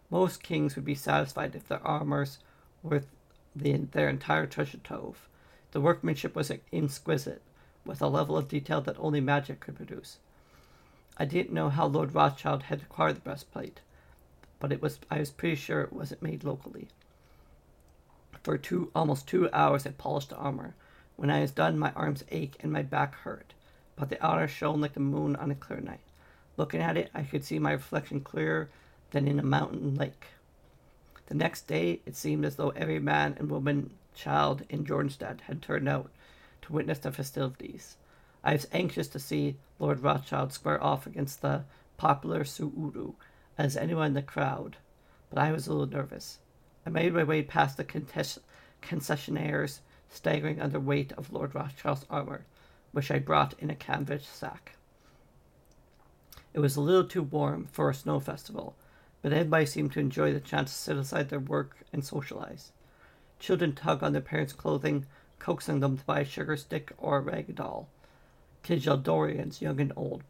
[0.08, 2.38] Most kings would be satisfied if their armors
[2.82, 3.02] were
[3.54, 5.28] the, their entire treasure trove.
[5.72, 7.42] The workmanship was exquisite,
[7.84, 10.16] with a level of detail that only magic could produce.
[11.18, 13.80] I didn't know how Lord Rothschild had acquired the breastplate,
[14.58, 16.88] but it was I was pretty sure it wasn't made locally.
[18.42, 20.72] For two almost two hours I polished the armor.
[21.16, 23.52] When I was done, my arms ached and my back hurt,
[23.96, 26.00] but the outer shone like the moon on a clear night.
[26.56, 28.68] Looking at it, I could see my reflection clearer
[29.10, 30.26] than in a mountain lake.
[31.26, 35.62] The next day, it seemed as though every man and woman, child in Jornstad had
[35.62, 36.10] turned out
[36.62, 37.96] to witness the festivities.
[38.44, 41.64] I was anxious to see Lord Rothschild square off against the
[41.96, 43.14] popular Sir Udo
[43.56, 44.76] as anyone in the crowd,
[45.30, 46.38] but I was a little nervous.
[46.86, 47.84] I made my way past the
[48.82, 49.78] concessionaires,
[50.10, 52.44] staggering under weight of Lord Rothschild's armor,
[52.92, 54.76] which I brought in a canvas sack.
[56.54, 58.76] It was a little too warm for a snow festival,
[59.22, 62.70] but everybody seemed to enjoy the chance to set aside their work and socialize.
[63.40, 65.04] Children tug on their parents' clothing,
[65.40, 67.88] coaxing them to buy a sugar stick or a rag doll.
[68.62, 70.22] Kjeldorians, young and old,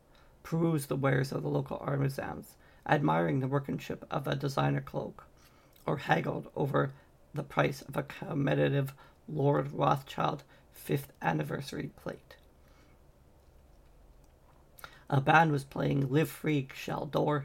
[0.42, 2.54] peruse the wares of the local artisans,
[2.88, 5.26] admiring the workmanship of a designer cloak,
[5.84, 6.92] or haggled over
[7.34, 8.94] the price of a commemorative
[9.28, 12.36] Lord Rothschild fifth anniversary plate.
[15.10, 17.44] A band was playing Live Free Kjeldor,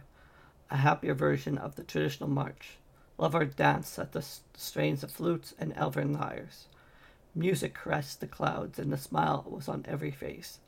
[0.72, 2.78] a happier version of the traditional march.
[3.17, 6.67] Lovers danced at the strains of flutes and elven lyres.
[7.36, 10.60] Music caressed the clouds, and the smile was on every face.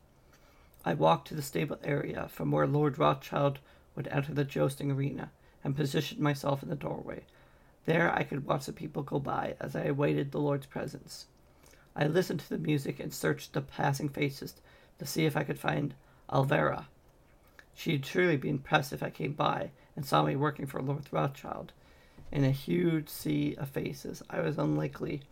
[0.84, 3.60] I walked to the stable area from where Lord Rothschild
[3.96, 5.32] would enter the jousting arena
[5.64, 7.24] and positioned myself in the doorway.
[7.86, 11.28] There I could watch the people go by as I awaited the Lord's presence.
[11.96, 14.56] I listened to the music and searched the passing faces
[15.00, 15.94] to see if I could find
[16.32, 16.86] Alvera.
[17.74, 21.74] She'd surely be impressed if I came by and saw me working for Lord Rothschild.
[22.32, 25.24] In a huge sea of faces, I was unlikely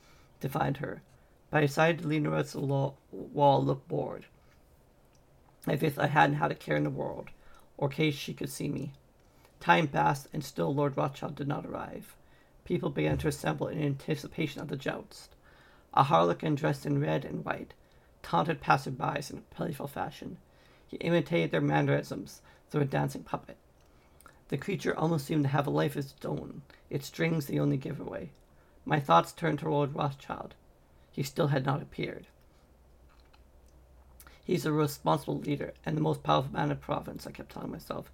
[0.42, 1.02] to find her,
[1.50, 4.26] but I decided to lean against the wall, look bored.
[5.68, 7.30] As if I hadn't had a care in the world,
[7.78, 8.94] or case she could see me.
[9.60, 12.16] Time passed, and still Lord Rothschild did not arrive.
[12.66, 15.36] People began to assemble in anticipation of the joust.
[15.94, 17.74] A harlequin dressed in red and white
[18.22, 20.38] taunted passersby in a playful fashion.
[20.90, 23.58] He imitated their mannerisms through a dancing puppet.
[24.48, 27.78] The creature almost seemed to have a life of its own, its strings the only
[27.78, 28.32] giveaway.
[28.86, 30.56] My thoughts turned to Lord Rothschild.
[31.12, 32.26] He still had not appeared.
[34.44, 37.70] He's a responsible leader and the most powerful man in the province, I kept telling
[37.70, 38.12] myself.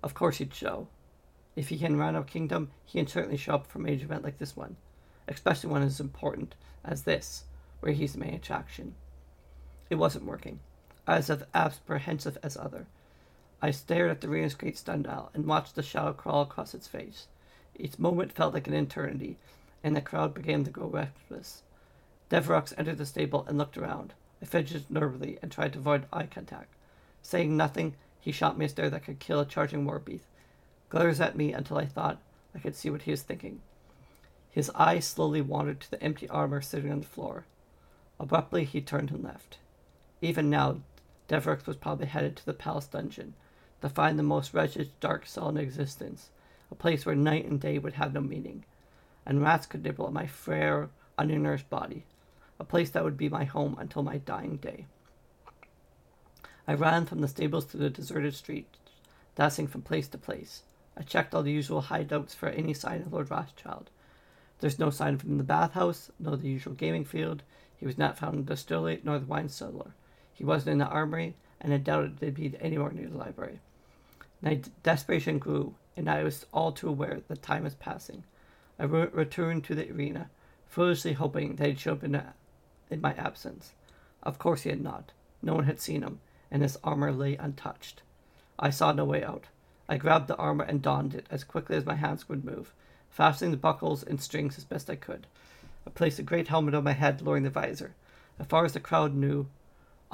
[0.00, 0.86] Of course he'd show.
[1.56, 4.22] If he can run our kingdom, he can certainly show up for a major event
[4.22, 4.76] like this one,
[5.26, 6.54] especially one as important
[6.84, 7.44] as this,
[7.80, 8.94] where he's the main attraction.
[9.90, 10.60] It wasn't working.
[11.06, 12.86] I was as apprehensive as other.
[13.60, 17.26] I stared at the Rena's great sundial and watched the shadow crawl across its face.
[17.76, 19.36] Each moment felt like an eternity,
[19.82, 21.62] and the crowd began to grow restless.
[22.28, 24.14] Devereux entered the stable and looked around.
[24.40, 26.74] I fidgeted nervously and tried to avoid eye contact.
[27.22, 30.26] Saying nothing, he shot me a stare that could kill a charging warbeast.
[30.88, 32.20] Glares at me until I thought
[32.54, 33.60] I could see what he was thinking.
[34.50, 37.44] His eyes slowly wandered to the empty armor sitting on the floor.
[38.20, 39.58] Abruptly, he turned and left.
[40.20, 40.78] Even now,
[41.32, 43.32] Devereux was probably headed to the palace dungeon,
[43.80, 46.28] to find the most wretched, dark cell in existence,
[46.70, 48.66] a place where night and day would have no meaning,
[49.24, 52.04] and rats could nibble at my frail, unnourished body,
[52.60, 54.84] a place that would be my home until my dying day.
[56.68, 58.78] I ran from the stables to the deserted streets,
[59.34, 60.64] dancing from place to place.
[60.98, 63.88] I checked all the usual hideouts for any sign of Lord Rothschild.
[64.60, 67.42] There's no sign of him in the bathhouse, nor the usual gaming field.
[67.74, 69.94] He was not found in the distillery nor the wine cellar.
[70.42, 73.60] He wasn't in the armory, and I doubted they'd be anywhere near the library.
[74.40, 78.24] My desperation grew, and I was all too aware that time was passing.
[78.76, 80.30] I re- returned to the arena,
[80.66, 82.34] foolishly hoping that he'd show up in, a,
[82.90, 83.70] in my absence.
[84.24, 85.12] Of course he had not.
[85.42, 86.18] No one had seen him,
[86.50, 88.02] and his armor lay untouched.
[88.58, 89.44] I saw no way out.
[89.88, 92.74] I grabbed the armor and donned it as quickly as my hands would move,
[93.10, 95.28] fastening the buckles and strings as best I could.
[95.86, 97.94] I placed a great helmet on my head, lowering the visor.
[98.40, 99.46] As far as the crowd knew,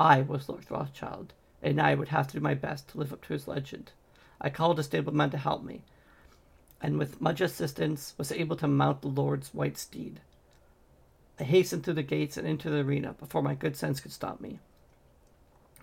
[0.01, 3.21] I was Lord Rothschild, and I would have to do my best to live up
[3.23, 3.91] to his legend.
[4.41, 5.83] I called a stableman to help me,
[6.81, 10.21] and with much assistance was able to mount the Lord's white steed.
[11.41, 14.41] I hastened through the gates and into the arena before my good sense could stop
[14.41, 14.61] me.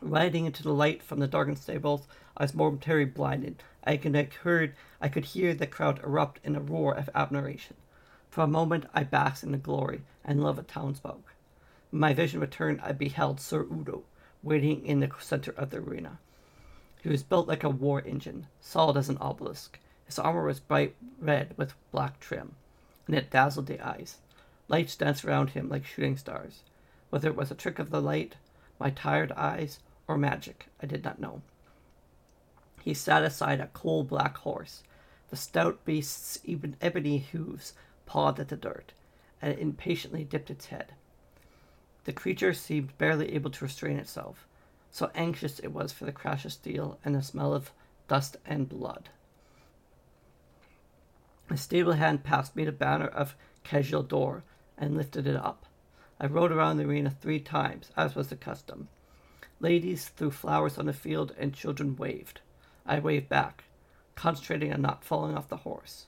[0.02, 3.64] Riding into the light from the darkened stables, I was momentarily blinded.
[3.84, 7.76] I could heard, I could hear the crowd erupt in a roar of admiration.
[8.30, 11.35] For a moment, I basked in the glory and love of townsfolk.
[11.96, 14.04] My vision returned, I beheld Sir Udo
[14.44, 16.20] waiting in the center of the arena.
[17.02, 19.80] He was built like a war engine, solid as an obelisk.
[20.06, 22.56] His armor was bright red with black trim,
[23.08, 24.18] and it dazzled the eyes.
[24.68, 26.64] Lights danced around him like shooting stars.
[27.12, 28.36] Whether it was a trick of the light,
[28.78, 31.44] my tired eyes, or magic, I did not know.
[32.82, 34.84] He sat aside a coal black horse.
[35.30, 36.42] The stout beast's
[36.82, 37.74] ebony hooves
[38.06, 38.92] pawed at the dirt,
[39.42, 40.92] and it impatiently dipped its head.
[42.06, 44.48] The creature seemed barely able to restrain itself,
[44.92, 47.72] so anxious it was for the crash of steel and the smell of
[48.08, 49.10] dust and blood.
[51.50, 54.44] A stable hand passed me the banner of Kjeldor
[54.78, 55.66] and lifted it up.
[56.20, 58.88] I rode around the arena three times, as was the custom.
[59.60, 62.42] Ladies threw flowers on the field and children waved.
[62.86, 63.64] I waved back,
[64.16, 66.06] concentrating on not falling off the horse.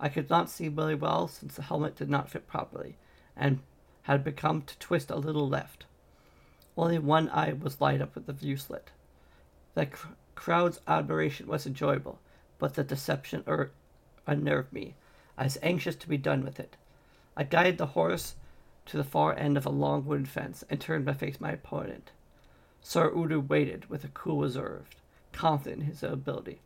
[0.00, 2.96] I could not see very well since the helmet did not fit properly
[3.36, 3.60] and
[4.06, 5.84] had become to twist a little left.
[6.76, 8.90] Only one eye was light up with the view slit.
[9.74, 12.20] The cr- crowd's admiration was enjoyable,
[12.58, 13.72] but the deception er-
[14.24, 14.94] unnerved me.
[15.36, 16.76] I was anxious to be done with it.
[17.36, 18.36] I guided the horse
[18.86, 22.12] to the far end of a long wooden fence and turned to face my opponent.
[22.80, 24.86] Sir Udo waited with a cool reserve,
[25.32, 26.60] confident in his ability.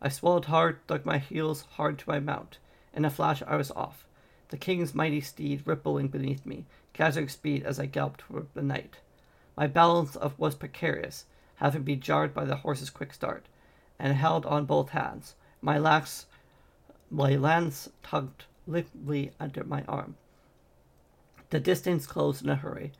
[0.00, 2.56] I swallowed hard, dug my heels hard to my mount.
[2.94, 4.06] In a flash, I was off,
[4.48, 8.98] the king's mighty steed rippling beneath me, gathering speed as I galloped toward the knight.
[9.56, 11.24] My balance of was precarious,
[11.56, 13.46] having been jarred by the horse's quick start,
[13.98, 15.34] and held on both hands.
[15.60, 16.26] My lax,
[17.10, 20.16] my lance tugged limply under my arm.
[21.50, 22.92] The distance closed in a hurry,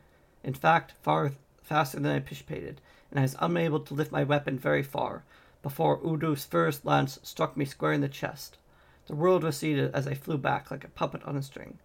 [0.43, 2.81] in fact, far faster than I anticipated,
[3.11, 5.25] and I was unable to lift my weapon very far
[5.63, 8.59] before Udo's first lance struck me square in the chest.
[9.07, 11.79] The world receded as I flew back like a puppet on a string.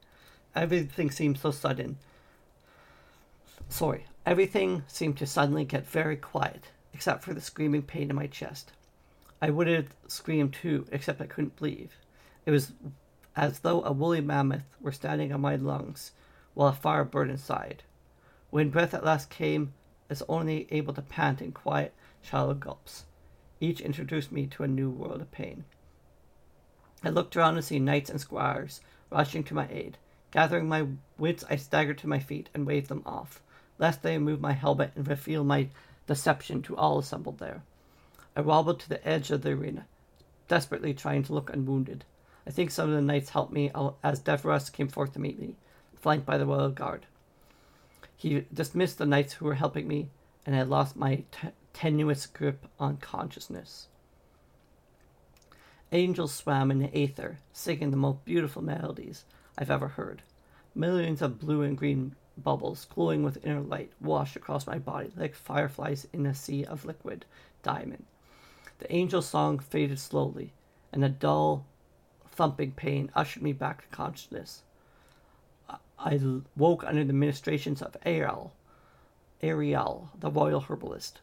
[0.55, 1.97] Everything seemed so sudden.
[3.67, 8.27] Sorry, Everything seemed to suddenly get very quiet, except for the screaming pain in my
[8.27, 8.73] chest.
[9.41, 11.89] I would have screamed too, except I couldn't breathe.
[12.45, 12.73] It was
[13.35, 16.11] as though a woolly mammoth were standing on my lungs
[16.53, 17.81] while a fire burned inside.
[18.51, 19.73] When breath at last came,
[20.09, 23.05] I was only able to pant in quiet, shallow gulps.
[23.59, 25.65] Each introduced me to a new world of pain.
[27.03, 29.97] I looked around to see knights and squires rushing to my aid.
[30.31, 33.41] Gathering my wits, I staggered to my feet and waved them off
[33.79, 35.69] lest they remove my helmet and reveal my
[36.05, 37.63] deception to all assembled there.
[38.35, 39.87] I wobbled to the edge of the arena,
[40.47, 42.03] desperately trying to look unwounded.
[42.45, 43.71] I think some of the knights helped me
[44.03, 45.55] as Devras came forth to meet me,
[45.95, 47.05] flanked by the royal guard.
[48.15, 50.09] He dismissed the knights who were helping me,
[50.45, 53.87] and I lost my t- tenuous grip on consciousness.
[55.91, 59.25] Angels swam in the aether, singing the most beautiful melodies
[59.57, 60.21] I've ever heard.
[60.75, 65.33] Millions of blue and green bubbles, glowing with inner light, washed across my body like
[65.33, 67.25] fireflies in a sea of liquid
[67.63, 68.05] diamond.
[68.77, 70.53] The angel song faded slowly,
[70.93, 71.65] and a dull,
[72.31, 74.61] thumping pain ushered me back to consciousness.
[75.97, 76.19] I
[76.55, 78.53] woke under the ministrations of Ariel,
[79.41, 81.19] Ariel, the royal herbalist,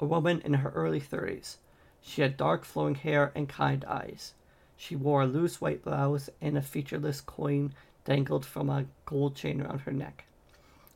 [0.00, 1.58] a woman in her early thirties.
[2.06, 4.34] She had dark flowing hair and kind eyes.
[4.76, 7.72] She wore a loose white blouse and a featureless coin
[8.04, 10.26] dangled from a gold chain around her neck.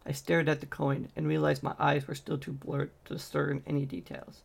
[0.04, 3.62] I stared at the coin and realized my eyes were still too blurred to discern
[3.66, 4.42] any details.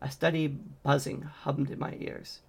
[0.00, 2.40] A steady buzzing hummed in my ears.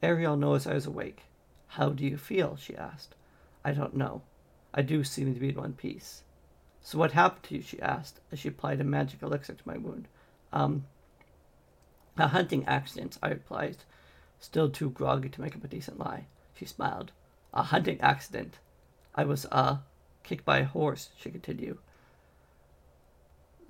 [0.00, 1.24] Ariel knows I was awake.
[1.66, 2.54] How do you feel?
[2.54, 3.16] she asked.
[3.64, 4.22] I don't know.
[4.72, 6.22] I do seem to be in one piece.
[6.82, 7.62] So what happened to you?
[7.62, 10.06] she asked as she applied a magic elixir to my wound.
[10.52, 10.84] Um,
[12.18, 13.78] a hunting accident, I replied,
[14.38, 16.26] still too groggy to make up a decent lie.
[16.54, 17.12] She smiled.
[17.52, 18.58] A hunting accident.
[19.14, 19.78] I was, uh,
[20.22, 21.78] kicked by a horse, she continued.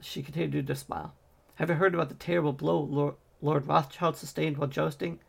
[0.00, 1.14] She continued to smile.
[1.56, 5.20] Have you heard about the terrible blow Lord, Lord Rothschild sustained while jousting?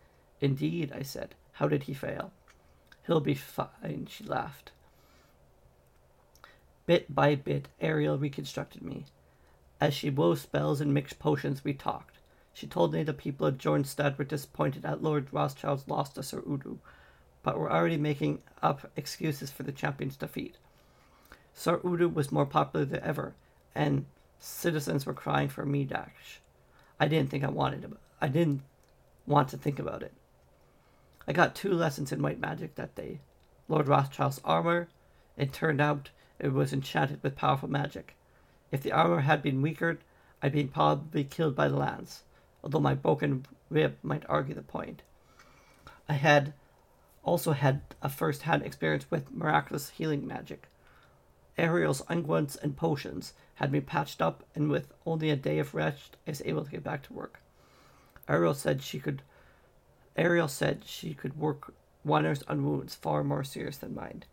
[0.41, 1.35] Indeed, I said.
[1.53, 2.31] How did he fail?
[3.05, 4.71] He'll be fine, she laughed.
[6.85, 9.05] Bit by bit, Ariel reconstructed me.
[9.79, 12.16] As she wove spells and mixed potions, we talked.
[12.57, 16.41] She told me the people of Jornstad were disappointed at Lord Rothschild's loss to Sir
[16.49, 16.79] Udo,
[17.43, 20.57] but were already making up excuses for the champion's defeat.
[21.53, 23.35] Sir Udo was more popular than ever,
[23.75, 24.07] and
[24.39, 26.41] citizens were crying for me dash.
[26.99, 27.91] I didn't think I wanted it.
[28.19, 28.63] I didn't
[29.27, 30.15] want to think about it.
[31.27, 33.19] I got two lessons in white magic that day.
[33.67, 34.87] Lord Rothschild's armor,
[35.37, 38.15] it turned out it was enchanted with powerful magic.
[38.71, 39.99] If the armor had been weaker,
[40.41, 42.23] I'd been probably killed by the lance,
[42.67, 45.01] although my broken rib might argue the point.
[46.09, 46.53] I had
[47.23, 50.67] also had a first hand experience with miraculous healing magic.
[51.57, 56.17] Ariel's unguents and potions had me patched up, and with only a day of rest,
[56.27, 57.39] I was able to get back to work.
[58.27, 59.21] Ariel said she could.
[60.17, 64.25] Ariel said she could work wonders on wounds far more serious than mine.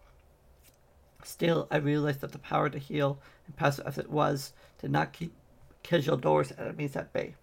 [1.22, 5.32] Still, I realized that the power to heal, impressive as it was, did not keep
[5.84, 7.36] Kjeldor's enemies at bay.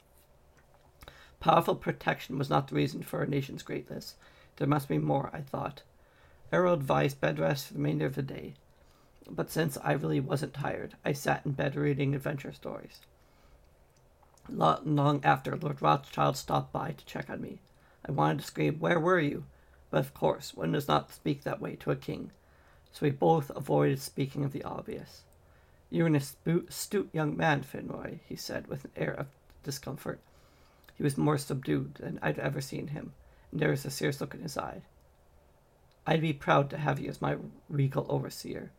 [1.42, 4.14] Powerful protection was not the reason for a nation's greatness.
[4.58, 5.82] There must be more, I thought.
[6.54, 8.54] Ariel advised bed rest for the remainder of the day.
[9.28, 13.00] But since I really wasn't tired, I sat in bed reading adventure stories.
[14.48, 17.60] Long after Lord Rothschild stopped by to check on me,
[18.06, 19.46] I wanted to scream, Where were you?
[19.90, 22.30] But of course, one does not speak that way to a king,
[22.92, 25.24] so we both avoided speaking of the obvious.
[25.90, 29.28] You're an astute young man, Finroy, he said with an air of
[29.64, 30.20] discomfort.
[30.96, 33.14] He was more subdued than I'd ever seen him,
[33.52, 34.82] and there was a serious look in his eye.
[36.06, 37.38] I'd be proud to have you as my
[37.70, 38.72] regal overseer.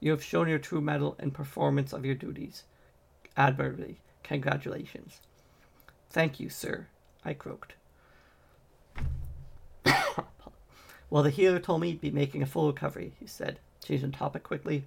[0.00, 2.64] You have shown your true mettle in performance of your duties.
[3.36, 4.00] Admirably.
[4.22, 5.20] Congratulations.
[6.10, 6.86] Thank you, sir,
[7.24, 7.74] I croaked.
[11.10, 14.42] well, the healer told me he'd be making a full recovery, he said, changing topic
[14.42, 14.84] quickly.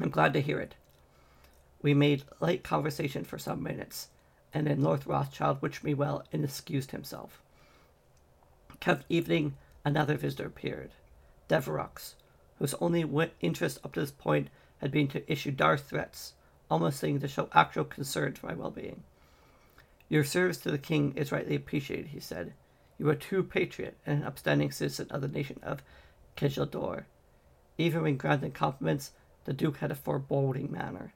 [0.00, 0.74] I'm glad to hear it.
[1.82, 4.08] We made light conversation for some minutes,
[4.54, 7.40] and then Lord Rothschild wished me well and excused himself.
[8.80, 10.90] Come evening, another visitor appeared,
[11.48, 12.14] Devereux,
[12.58, 14.48] whose only interest up to this point
[14.78, 16.34] had been to issue dire threats,
[16.70, 19.02] almost seeming to show actual concern for my well-being.
[20.08, 22.52] Your service to the king is rightly appreciated, he said.
[22.98, 25.82] You are a true patriot and an upstanding citizen of the nation of
[26.36, 27.04] Kjeldor.
[27.78, 29.12] Even when granting compliments,
[29.44, 31.14] the Duke had a foreboding manner.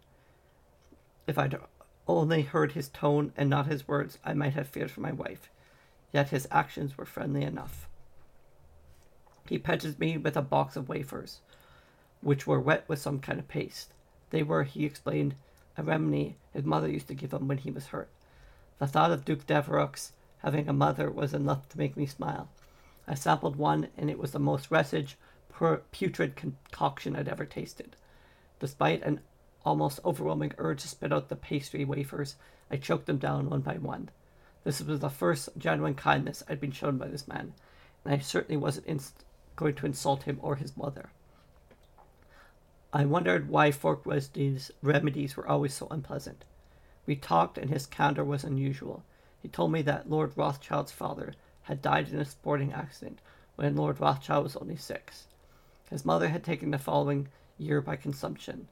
[1.26, 1.58] If I'd
[2.06, 5.50] only heard his tone and not his words, I might have feared for my wife.
[6.12, 7.88] Yet his actions were friendly enough.
[9.48, 11.40] He petted me with a box of wafers,
[12.20, 13.92] which were wet with some kind of paste.
[14.30, 15.34] They were, he explained,
[15.76, 18.08] a remedy his mother used to give him when he was hurt.
[18.78, 19.92] The thought of Duke Devereux
[20.38, 22.48] having a mother was enough to make me smile.
[23.06, 25.14] I sampled one, and it was the most wretched,
[25.92, 27.96] putrid concoction I'd ever tasted.
[28.58, 29.20] Despite an
[29.66, 32.36] almost overwhelming urge to spit out the pastry wafers,
[32.70, 34.10] I choked them down one by one.
[34.62, 37.52] This was the first genuine kindness I'd been shown by this man,
[38.04, 39.24] and I certainly wasn't inst-
[39.56, 41.10] going to insult him or his mother.
[42.92, 46.44] I wondered why Forkwest's remedies were always so unpleasant.
[47.04, 49.02] We talked, and his candor was unusual.
[49.42, 53.18] He told me that Lord Rothschild's father had died in a sporting accident
[53.56, 55.26] when Lord Rothschild was only six.
[55.90, 58.68] His mother had taken the following year by consumption.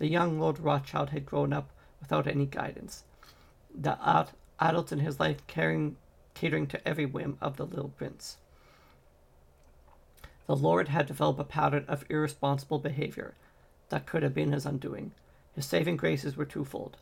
[0.00, 1.68] The young Lord Rothschild had grown up
[2.00, 3.04] without any guidance,
[3.78, 5.98] the ad- adults in his life caring,
[6.32, 8.38] catering to every whim of the little prince.
[10.46, 13.34] The Lord had developed a pattern of irresponsible behavior
[13.90, 15.12] that could have been his undoing.
[15.54, 16.96] His saving graces were twofold.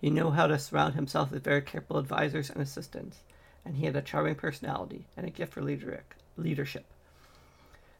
[0.00, 3.18] He knew how to surround himself with very careful advisers and assistants,
[3.64, 6.84] and he had a charming personality and a gift for leadership.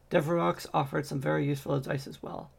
[0.09, 2.49] Devereux offered some very useful advice as well.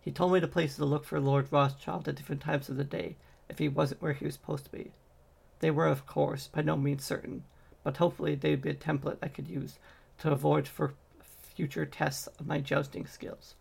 [0.00, 2.84] He told me to places to look for Lord Rothschild at different times of the
[2.84, 3.16] day
[3.48, 4.92] if he wasn't where he was supposed to be.
[5.58, 7.44] They were, of course, by no means certain,
[7.84, 9.78] but hopefully they'd be a template I could use
[10.18, 10.94] to avoid for
[11.54, 13.54] future tests of my jousting skills.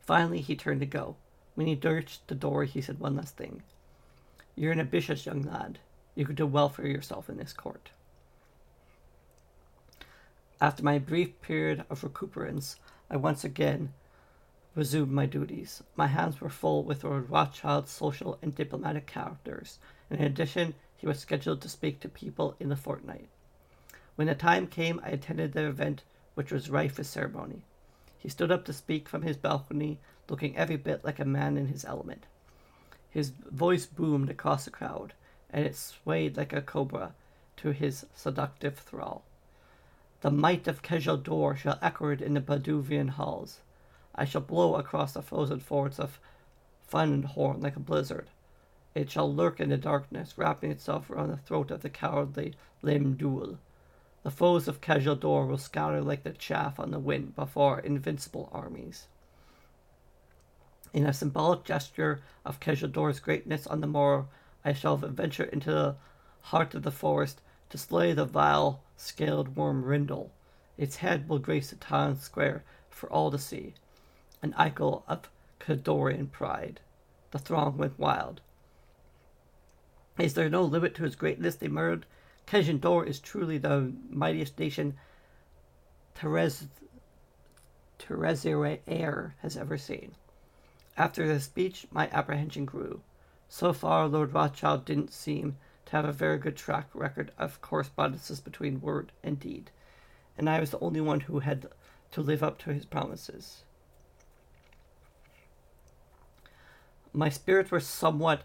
[0.00, 1.16] Finally, he turned to go.
[1.54, 3.62] When he reached the door, he said one last thing.
[4.54, 5.78] You're an ambitious young lad.
[6.14, 7.90] You could do well for yourself in this court.
[10.60, 12.76] After my brief period of recuperance,
[13.10, 13.92] I once again
[14.74, 15.82] resumed my duties.
[15.96, 19.78] My hands were full with Lord Rothschild's social and diplomatic characters,
[20.10, 23.28] and in addition, he was scheduled to speak to people in the fortnight.
[24.16, 26.02] When the time came, I attended the event,
[26.34, 27.62] which was rife with ceremony.
[28.18, 29.98] He stood up to speak from his balcony,
[30.28, 32.24] looking every bit like a man in his element.
[33.10, 35.12] His voice boomed across the crowd,
[35.50, 37.12] and it swayed like a cobra
[37.58, 39.22] to his seductive thrall.
[40.22, 43.60] The might of Kjeldor shall echo in the Balduvian halls.
[44.16, 46.20] I shall blow across the frozen forts of
[46.88, 48.30] Fyndhorn like a blizzard.
[48.94, 53.58] It shall lurk in the darkness, wrapping itself around the throat of the cowardly Lim-Dûl.
[54.22, 59.08] The foes of Kjeldor will scatter like the chaff on the wind before invincible armies.
[60.92, 64.28] In a symbolic gesture of Kjeldor's greatness on the morrow,
[64.64, 65.96] I shall venture into the
[66.40, 67.40] heart of the forest
[67.70, 70.30] to slay the vile scaled worm Rindle.
[70.78, 73.74] Its head will grace the town square for all to see
[74.44, 76.80] an icon of Kjeldorian pride.
[77.30, 78.42] The throng went wild.
[80.18, 81.56] Is there no limit to his greatness?
[81.56, 82.04] They murmured.
[82.46, 84.98] Kjeldor is truly the mightiest nation
[86.14, 86.66] Therese
[88.86, 90.14] Air has ever seen.
[90.96, 93.00] After this speech, my apprehension grew.
[93.48, 98.40] So far, Lord Rothschild didn't seem to have a very good track record of correspondences
[98.40, 99.70] between word and deed,
[100.36, 101.66] and I was the only one who had
[102.12, 103.64] to live up to his promises.
[107.16, 108.42] My spirits were somewhat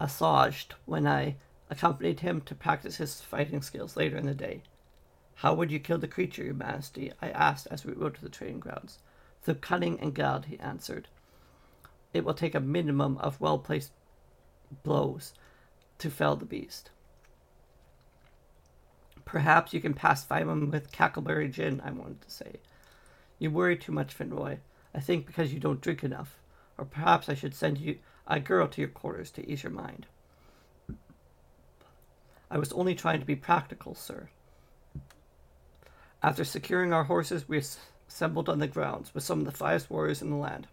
[0.00, 1.36] assuaged when I
[1.70, 4.62] accompanied him to practice his fighting skills later in the day.
[5.36, 7.12] How would you kill the creature, Your Majesty?
[7.22, 8.98] I asked as we rode to the training grounds.
[9.42, 11.06] Through cunning and guile, he answered.
[12.12, 13.92] It will take a minimum of well placed
[14.82, 15.32] blows
[15.98, 16.90] to fell the beast.
[19.24, 22.56] Perhaps you can pacify him with cackleberry gin, I wanted to say.
[23.38, 24.58] You worry too much, Finroy.
[24.92, 26.36] I think because you don't drink enough.
[26.78, 30.06] Or perhaps I should send you a girl to your quarters to ease your mind.
[32.50, 34.28] I was only trying to be practical, sir.
[36.22, 37.62] After securing our horses, we
[38.08, 40.66] assembled on the grounds with some of the finest warriors in the land.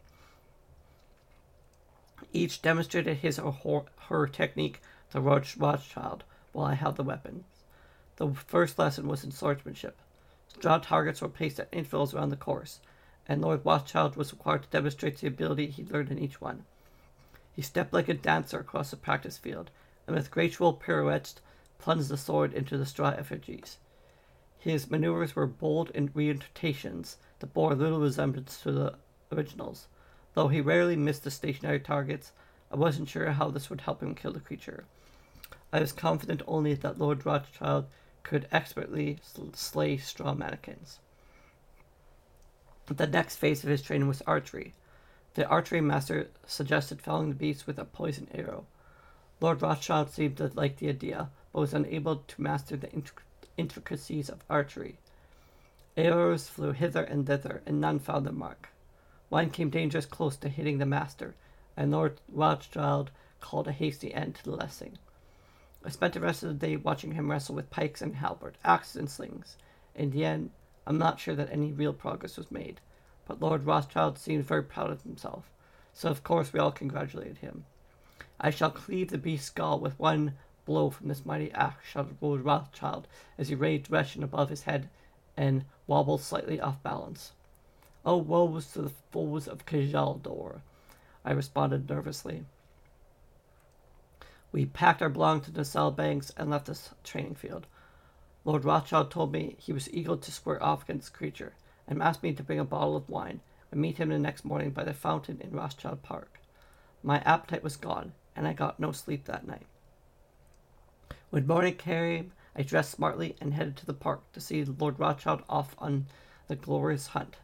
[2.34, 4.82] Each demonstrated his or her technique
[5.12, 6.24] to Rothschild
[6.54, 7.46] while I held the weapons.
[8.18, 9.98] The first lesson was in swordsmanship.
[10.48, 12.80] Straw targets were placed at intervals around the course,
[13.32, 16.66] and Lord Rothschild was required to demonstrate the ability he learned in each one.
[17.54, 19.72] He stepped like a dancer across the practice field,
[20.06, 21.36] and with graceful pirouettes
[21.80, 23.78] plunged the sword into the straw effigies.
[24.60, 28.96] His maneuvers were bold and reinterpretations that bore little resemblance to the
[29.32, 29.88] originals.
[30.34, 32.34] Though he rarely missed the stationary targets,
[32.70, 34.84] I wasn't sure how this would help him kill the creature.
[35.72, 37.86] I was confident only that Lord Rothschild
[38.24, 39.20] could expertly
[39.54, 41.00] slay straw mannequins.
[42.98, 44.74] The next phase of his training was archery.
[45.36, 48.66] The archery master suggested felling the beast with a poisoned arrow.
[49.40, 52.92] Lord Rothschild seemed to like the idea, but was unable to master the
[53.56, 54.98] intricacies of archery.
[55.96, 58.68] Arrows flew hither and thither, and none found the mark.
[59.30, 61.36] One came dangerous close to hitting the master,
[61.78, 64.98] and Lord Rothschild called a hasty end to the lesson.
[65.86, 68.98] I spent the rest of the day watching him wrestle with pikes and halberd, axes
[68.98, 69.56] and slings.
[69.96, 70.52] In the end,
[70.86, 72.82] I'm not sure that any real progress was made,
[73.26, 75.52] but Lord Rothschild seemed very proud of himself,
[75.94, 77.66] so of course we all congratulated him.
[78.40, 80.34] I shall cleave the beast's skull with one
[80.66, 83.08] blow from this mighty axe, shouted Lord Rothschild
[83.38, 84.90] as he raised Russian above his head
[85.38, 87.34] and wobbled slightly off balance.
[88.06, 90.62] Oh, woe to the fools of Kjeldor,
[91.24, 92.46] I responded nervously.
[94.52, 97.68] We packed our belongings to the saddlebags and left the training field.
[98.44, 101.54] Lord Rothschild told me he was eager to square off against creature,
[101.88, 104.72] and asked me to bring a bottle of wine and meet him the next morning
[104.72, 106.40] by the fountain in Rothschild Park.
[107.04, 109.68] My appetite was gone, and I got no sleep that night.
[111.30, 115.44] When morning came, I dressed smartly and headed to the park to see Lord Rothschild
[115.48, 116.08] off on
[116.48, 117.38] the glorious hunt.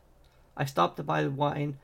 [0.58, 1.78] I stopped to buy the wine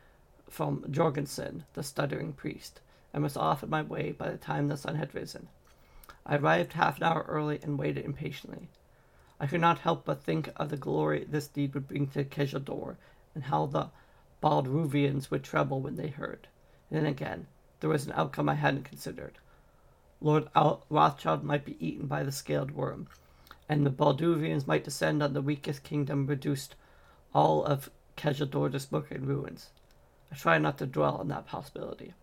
[0.50, 2.82] from Jorgensen, the stuttering priest,
[3.14, 5.48] and was off on my way by the time the sun had risen.
[6.26, 8.70] I arrived half an hour early and waited impatiently.
[9.44, 12.96] I could not help but think of the glory this deed would bring to Kjeldor,
[13.36, 13.90] and how the
[14.42, 16.48] Balduvians would tremble when they heard.
[16.90, 17.48] And then again,
[17.82, 19.40] there was an outcome I hadn't considered.
[20.22, 23.10] Lord Al- Rothschild might be eaten by the scaled worm,
[23.68, 26.76] and the Balduvians might descend on the weakest kingdom, reduced
[27.34, 29.72] all of Kjeldor to smoke and ruins.
[30.32, 32.14] I tried not to dwell on that possibility.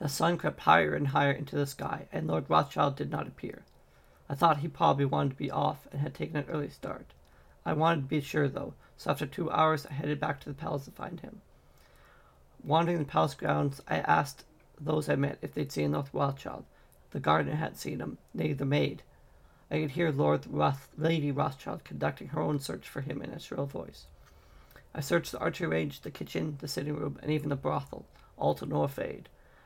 [0.00, 3.62] The sun crept higher and higher into the sky, and Lord Rothschild did not appear.
[4.30, 7.06] I thought he probably wanted to be off and had taken an early start.
[7.64, 10.54] I wanted to be sure, though, so after two hours I headed back to the
[10.54, 11.40] palace to find him.
[12.62, 14.44] Wandering the palace grounds, I asked
[14.80, 16.64] those I met if they'd seen Lord Rothschild.
[17.10, 19.02] The gardener hadn't seen him, nay, the maid.
[19.70, 23.38] I could hear Lord Roth- Lady Rothschild conducting her own search for him in a
[23.38, 24.06] shrill voice.
[24.94, 28.06] I searched the archery range, the kitchen, the sitting room, and even the brothel,
[28.36, 29.22] all to no avail.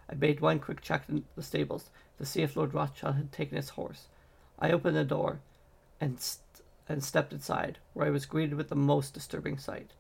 [0.09, 3.57] I made one quick check in the stables to see if Lord Rothschild had taken
[3.57, 4.07] his horse.
[4.63, 5.41] I opened the door
[6.01, 9.91] and, st- and stepped inside, where I was greeted with the most disturbing sight.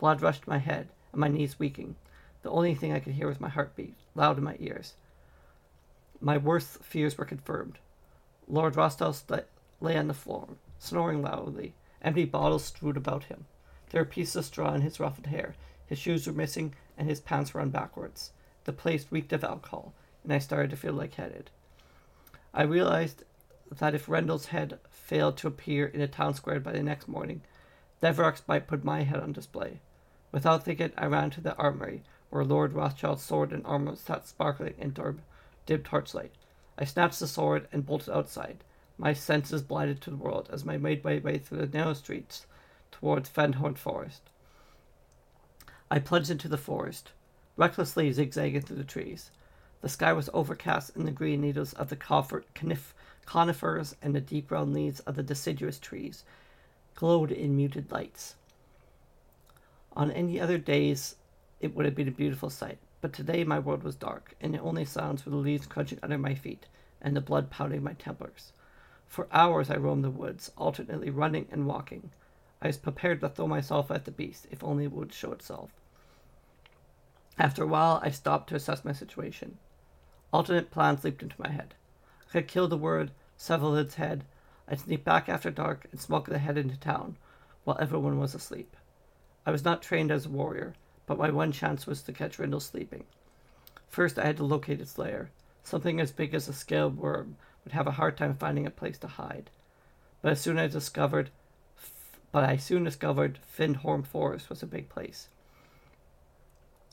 [0.00, 1.94] Blood rushed to my head, and my knees weakening.
[2.42, 4.94] The only thing I could hear was my heartbeat, loud in my ears.
[6.20, 7.78] My worst fears were confirmed.
[8.48, 9.44] Lord Rothschild st-
[9.80, 10.48] lay on the floor,
[10.80, 13.46] snoring loudly, empty bottles strewed about him.
[13.90, 15.54] There were pieces of straw in his ruffled hair.
[15.86, 18.32] His shoes were missing, and his pants were on backwards.
[18.64, 19.92] The place reeked of alcohol,
[20.24, 21.50] and I started to feel lightheaded.
[22.52, 23.22] I realized
[23.78, 27.42] that if Rindle's head failed to appear in the town square by the next morning,
[28.00, 29.80] Devereux might put my head on display.
[30.32, 34.74] Without thinking, I ran to the armory, where Lord Rothschild's sword and armor sat sparkling
[34.78, 35.16] in the
[35.66, 36.32] dim torchlight.
[36.78, 38.64] I snatched the sword and bolted outside,
[38.96, 42.46] my senses blinded to the world as I made my way through the narrow streets
[42.90, 44.22] towards Fyndhorn Forest.
[45.90, 47.12] I plunged into the forest,
[47.56, 49.30] recklessly zigzagging through the trees.
[49.80, 51.96] The sky was overcast, and the green needles of the
[53.30, 56.24] conifers and the deep brown leaves of the deciduous trees
[56.96, 58.34] glowed in muted lights.
[59.92, 61.14] On any other days,
[61.60, 64.58] it would have been a beautiful sight, but today my world was dark, and the
[64.58, 66.66] only sounds were the leaves crunching under my feet
[67.00, 68.52] and the blood pounding my temples.
[69.06, 72.10] For hours I roamed the woods, alternately running and walking.
[72.60, 75.70] I was prepared to throw myself at the beast if only it would show itself.
[77.38, 79.58] After a while, I stopped to assess my situation.
[80.32, 81.76] Alternate plans leaped into my head.
[82.28, 84.22] I could kill the word, sever its head.
[84.68, 87.16] I'd sneak back after dark and smuggle the head into town
[87.64, 88.76] while everyone was asleep.
[89.46, 90.74] I was not trained as a warrior,
[91.06, 93.04] but my one chance was to catch Rindle sleeping.
[93.88, 95.30] First, I had to locate its lair.
[95.64, 98.98] Something as big as a scaled worm would have a hard time finding a place
[98.98, 99.48] to hide.
[100.20, 101.30] But as soon as I discovered,
[102.32, 105.28] but I soon discovered Fyndhorn Forest was a big place.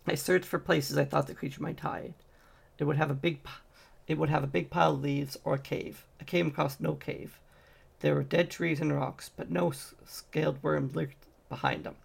[0.08, 2.14] I searched for places I thought the creature might hide.
[2.78, 3.42] It would have a big,
[4.08, 6.06] it would have a big pile of leaves or a cave.
[6.20, 7.38] I came across no cave.
[8.00, 9.74] There were dead trees and rocks, but no
[10.06, 11.96] scaled worm lurked behind them.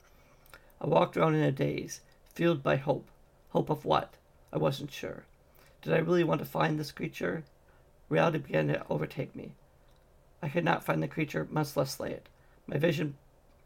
[0.80, 2.00] I walked around in a daze,
[2.34, 3.08] fueled by hope.
[3.50, 4.14] Hope of what?
[4.52, 5.24] I wasn't sure.
[5.82, 7.44] Did I really want to find this creature?
[8.08, 9.52] Reality began to overtake me.
[10.42, 12.28] I could not find the creature, much less slay it.
[12.66, 13.16] My vision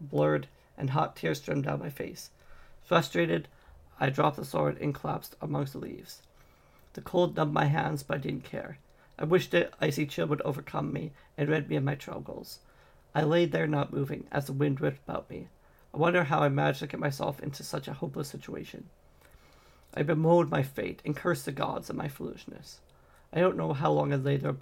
[0.01, 2.31] blurred, and hot tears streamed down my face.
[2.85, 3.49] Frustrated,
[3.99, 6.21] I dropped the sword and collapsed amongst the leaves.
[6.97, 8.79] The cold numbed my hands, but I didn't care.
[9.19, 12.61] I wished the icy chill would overcome me and rid me of my troubles.
[13.15, 15.49] I lay there not moving as the wind whipped about me.
[15.93, 18.89] I wonder how I managed to get myself into such a hopeless situation.
[19.93, 22.81] I bemoaned my fate and cursed the gods and my foolishness.
[23.31, 24.57] I don't know how long I lay there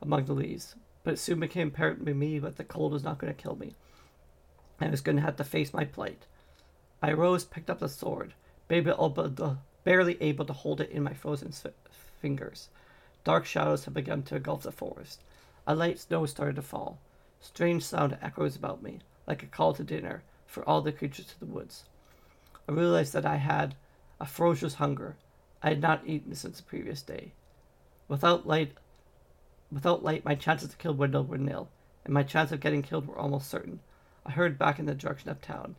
[0.00, 3.18] among the leaves, but it soon became apparent to me that the cold was not
[3.18, 3.74] going to kill me.
[4.80, 6.24] I was going to have to face my plight.
[7.02, 8.32] I rose, picked up the sword,
[8.66, 8.92] barely
[9.86, 11.52] barely able to hold it in my frozen
[12.20, 12.68] fingers.
[13.22, 15.20] Dark shadows had begun to engulf the forest.
[15.64, 16.98] A light snow started to fall.
[17.40, 21.38] Strange sound echoes about me, like a call to dinner for all the creatures of
[21.38, 21.84] the woods.
[22.68, 23.76] I realized that I had
[24.18, 25.14] a ferocious hunger.
[25.62, 27.30] I had not eaten since the previous day.
[28.08, 28.72] Without light,
[29.70, 31.68] without light, my chances to kill Rindle were nil,
[32.04, 33.78] and my chance of getting killed were almost certain.
[34.24, 35.76] I hurried back in the direction of town.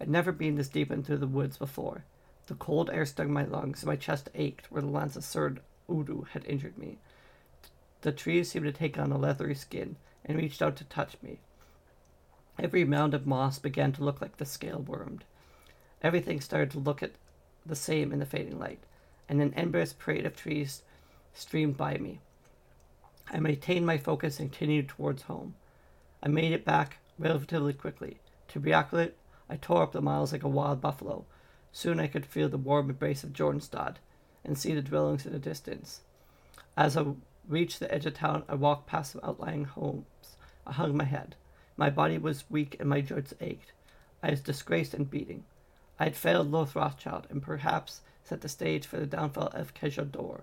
[0.00, 2.02] I'd never been this deep into the woods before.
[2.46, 5.56] The cold air stung my lungs, and my chest ached where the lance of Sir
[5.88, 6.98] Udo had injured me.
[8.00, 11.38] The trees seemed to take on a leathery skin and reached out to touch me.
[12.58, 15.24] Every mound of moss began to look like the scale wormed.
[16.02, 17.12] Everything started to look at
[17.64, 18.80] the same in the fading light,
[19.28, 20.82] and an endless parade of trees
[21.32, 22.20] streamed by me.
[23.30, 25.54] I maintained my focus and continued towards home.
[26.22, 28.18] I made it back relatively quickly.
[28.48, 29.16] To accurate,
[29.48, 31.24] I tore up the miles like a wild buffalo,
[31.72, 33.96] Soon I could feel the warm embrace of Jornstad
[34.44, 36.02] and see the dwellings in the distance.
[36.76, 37.06] As I
[37.48, 40.36] reached the edge of town, I walked past some outlying homes.
[40.66, 41.34] I hung my head.
[41.76, 43.72] My body was weak and my joints ached.
[44.22, 45.44] I was disgraced and beating.
[45.98, 50.42] I had failed Lothe Rothschild and perhaps set the stage for the downfall of Kjeldor.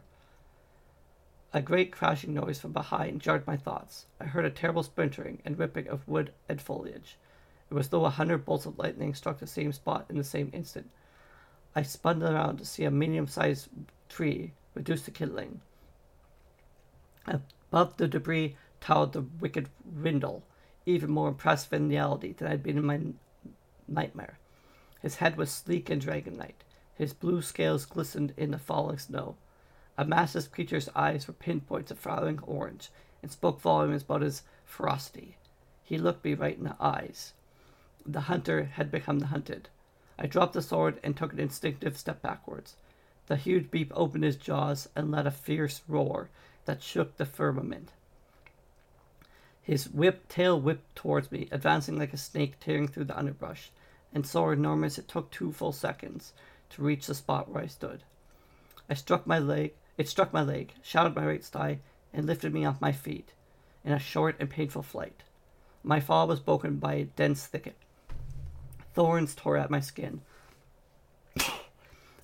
[1.53, 4.05] A great crashing noise from behind jarred my thoughts.
[4.19, 7.17] I heard a terrible splintering and ripping of wood and foliage.
[7.69, 10.23] It was as though a hundred bolts of lightning struck the same spot in the
[10.23, 10.89] same instant.
[11.79, 13.69] I spun around to see a medium sized
[14.09, 15.61] tree reduced to kindling.
[17.25, 20.43] Above the debris towered the wicked Rindle,
[20.85, 22.99] even more impressive in reality than I'd been in my
[23.87, 24.39] nightmare.
[25.01, 26.65] His head was sleek and dragon-like.
[26.95, 29.37] His blue scales glistened in the falling snow.
[29.97, 32.89] A massive creature's eyes were pinpoints of flowering orange
[33.21, 35.37] and spoke volumes about his ferocity.
[35.81, 37.31] He looked me right in the eyes.
[38.05, 39.69] The hunter had become the hunted.
[40.19, 42.75] I dropped the sword and took an instinctive step backwards.
[43.25, 46.29] The huge beast opened his jaws and let a fierce roar
[46.65, 47.89] that shook the firmament.
[49.63, 53.71] His whip tail whipped towards me, advancing like a snake tearing through the underbrush,
[54.13, 56.33] and so enormous it took two full seconds
[56.69, 58.03] to reach the spot where I stood.
[58.87, 61.79] I struck my leg it struck my leg, shattered my right thigh,
[62.13, 63.33] and lifted me off my feet
[63.83, 65.23] in a short and painful flight.
[65.83, 67.75] My fall was broken by a dense thicket.
[68.93, 70.21] Thorns tore at my skin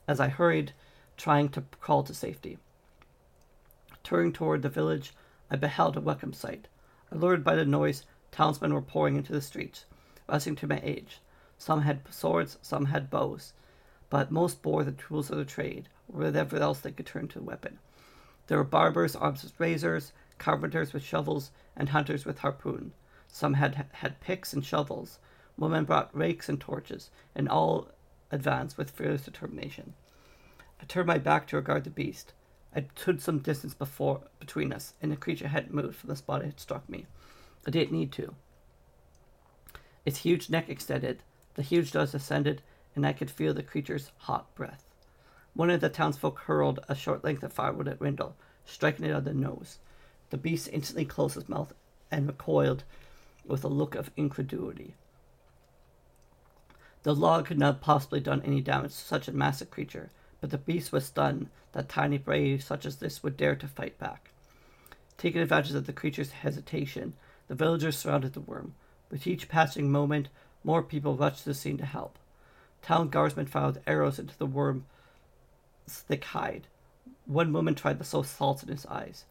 [0.07, 0.73] as I hurried,
[1.17, 2.59] trying to crawl to safety.
[4.03, 5.13] Turning toward the village,
[5.49, 6.67] I beheld a welcome sight.
[7.11, 9.85] Allured by the noise, townsmen were pouring into the streets,
[10.27, 11.07] rushing to my aid.
[11.57, 13.53] Some had swords, some had bows,
[14.09, 17.41] but most bore the tools of the trade, or whatever else they could turn to
[17.41, 17.79] weapon.
[18.47, 22.93] There were barbers armed with razors, carpenters with shovels, and hunters with harpoon.
[23.27, 25.17] Some had had picks and shovels,
[25.57, 27.89] Women brought rakes and torches, and all
[28.31, 29.93] advanced with fearless determination.
[30.81, 32.33] I turned my back to regard the beast.
[32.75, 36.41] I stood some distance before between us, and the creature hadn't moved from the spot
[36.41, 37.05] it had struck me.
[37.65, 38.35] I didn't need to.
[40.05, 41.23] Its huge neck extended,
[41.55, 42.61] the huge nose ascended,
[42.95, 44.83] and I could feel the creature's hot breath.
[45.53, 48.35] One of the townsfolk hurled a short length of firewood at Rindle,
[48.65, 49.79] striking it on the nose.
[50.29, 51.73] The beast instantly closed his mouth
[52.11, 52.83] and recoiled
[53.45, 54.95] with a look of incredulity.
[57.05, 60.09] The log could not possibly done any damage to such a massive creature,
[60.41, 63.99] but the beast was stunned that tiny brave such as this would dare to fight
[63.99, 64.31] back.
[65.15, 67.13] Taking advantage of the creature's hesitation,
[67.47, 68.73] the villagers surrounded the worm.
[69.11, 70.29] With each passing moment,
[70.63, 72.17] more people rushed to the scene to help.
[72.81, 74.81] Town guardsmen fired arrows into the worm's
[75.87, 76.65] thick hide.
[77.27, 79.25] One woman tried to sow salt in his eyes.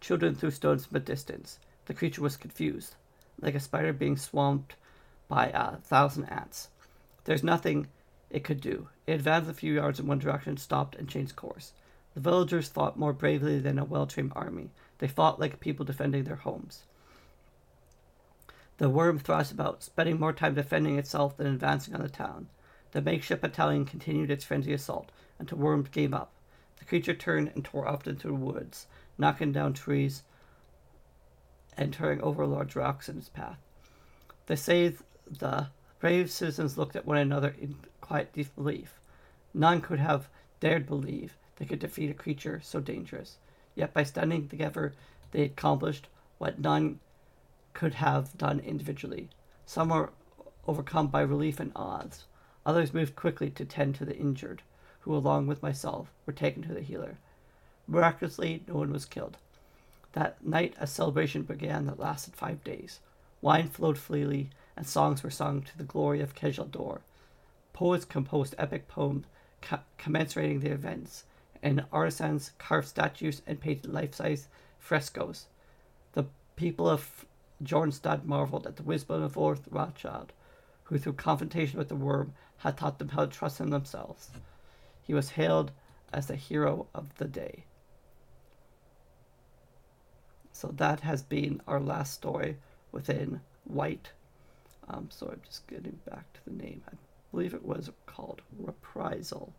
[0.00, 1.58] Children threw stones from a distance.
[1.86, 2.94] The creature was confused,
[3.40, 4.76] like a spider being swamped
[5.26, 6.68] by a thousand ants.
[7.24, 7.88] There's nothing
[8.30, 8.88] it could do.
[9.06, 11.72] It advanced a few yards in one direction, stopped, and changed course.
[12.14, 14.70] The villagers fought more bravely than a well trained army.
[14.98, 16.82] They fought like people defending their homes.
[18.78, 22.48] The worm thrashed about, spending more time defending itself than advancing on the town.
[22.92, 26.32] The makeshift battalion continued its frenzied assault until Worm gave up.
[26.78, 30.22] The creature turned and tore off into the woods, knocking down trees
[31.76, 33.58] and turning over large rocks in its path.
[34.46, 34.94] They say
[35.30, 35.68] the
[36.02, 38.98] brave citizens looked at one another in quiet disbelief.
[39.54, 40.28] None could have
[40.58, 43.36] dared believe they could defeat a creature so dangerous.
[43.76, 44.94] Yet by standing together,
[45.30, 46.98] they accomplished what none
[47.72, 49.28] could have done individually.
[49.64, 50.10] Some were
[50.66, 52.24] overcome by relief and odds.
[52.66, 54.62] Others moved quickly to tend to the injured,
[55.02, 57.16] who, along with myself, were taken to the healer.
[57.86, 59.36] Miraculously, no one was killed.
[60.14, 62.98] That night, a celebration began that lasted five days.
[63.40, 67.00] Wine flowed freely, and songs were sung to the glory of Kjeldor.
[67.72, 69.26] Poets composed epic poems
[69.60, 71.24] co- commensurating the events,
[71.62, 74.48] and artisans carved statues and painted life-size
[74.78, 75.46] frescoes.
[76.12, 77.24] The people of
[77.62, 80.32] Jornstad marveled at the wisdom of Lord Rothschild,
[80.84, 84.30] who through confrontation with the worm had taught them how to trust in themselves.
[85.02, 85.72] He was hailed
[86.12, 87.64] as the hero of the day.
[90.52, 92.58] So that has been our last story
[92.92, 94.10] within White.
[94.92, 96.82] Um, so I'm just getting back to the name.
[96.86, 96.92] I
[97.30, 99.54] believe it was called Reprisal.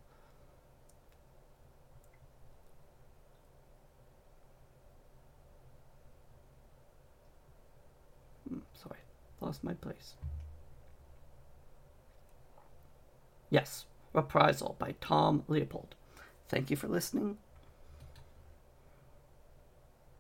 [8.48, 9.00] Hmm, sorry,
[9.42, 10.14] lost my place.
[13.50, 15.94] Yes, Reprisal by Tom Leupold.
[16.48, 17.38] Thank you for listening.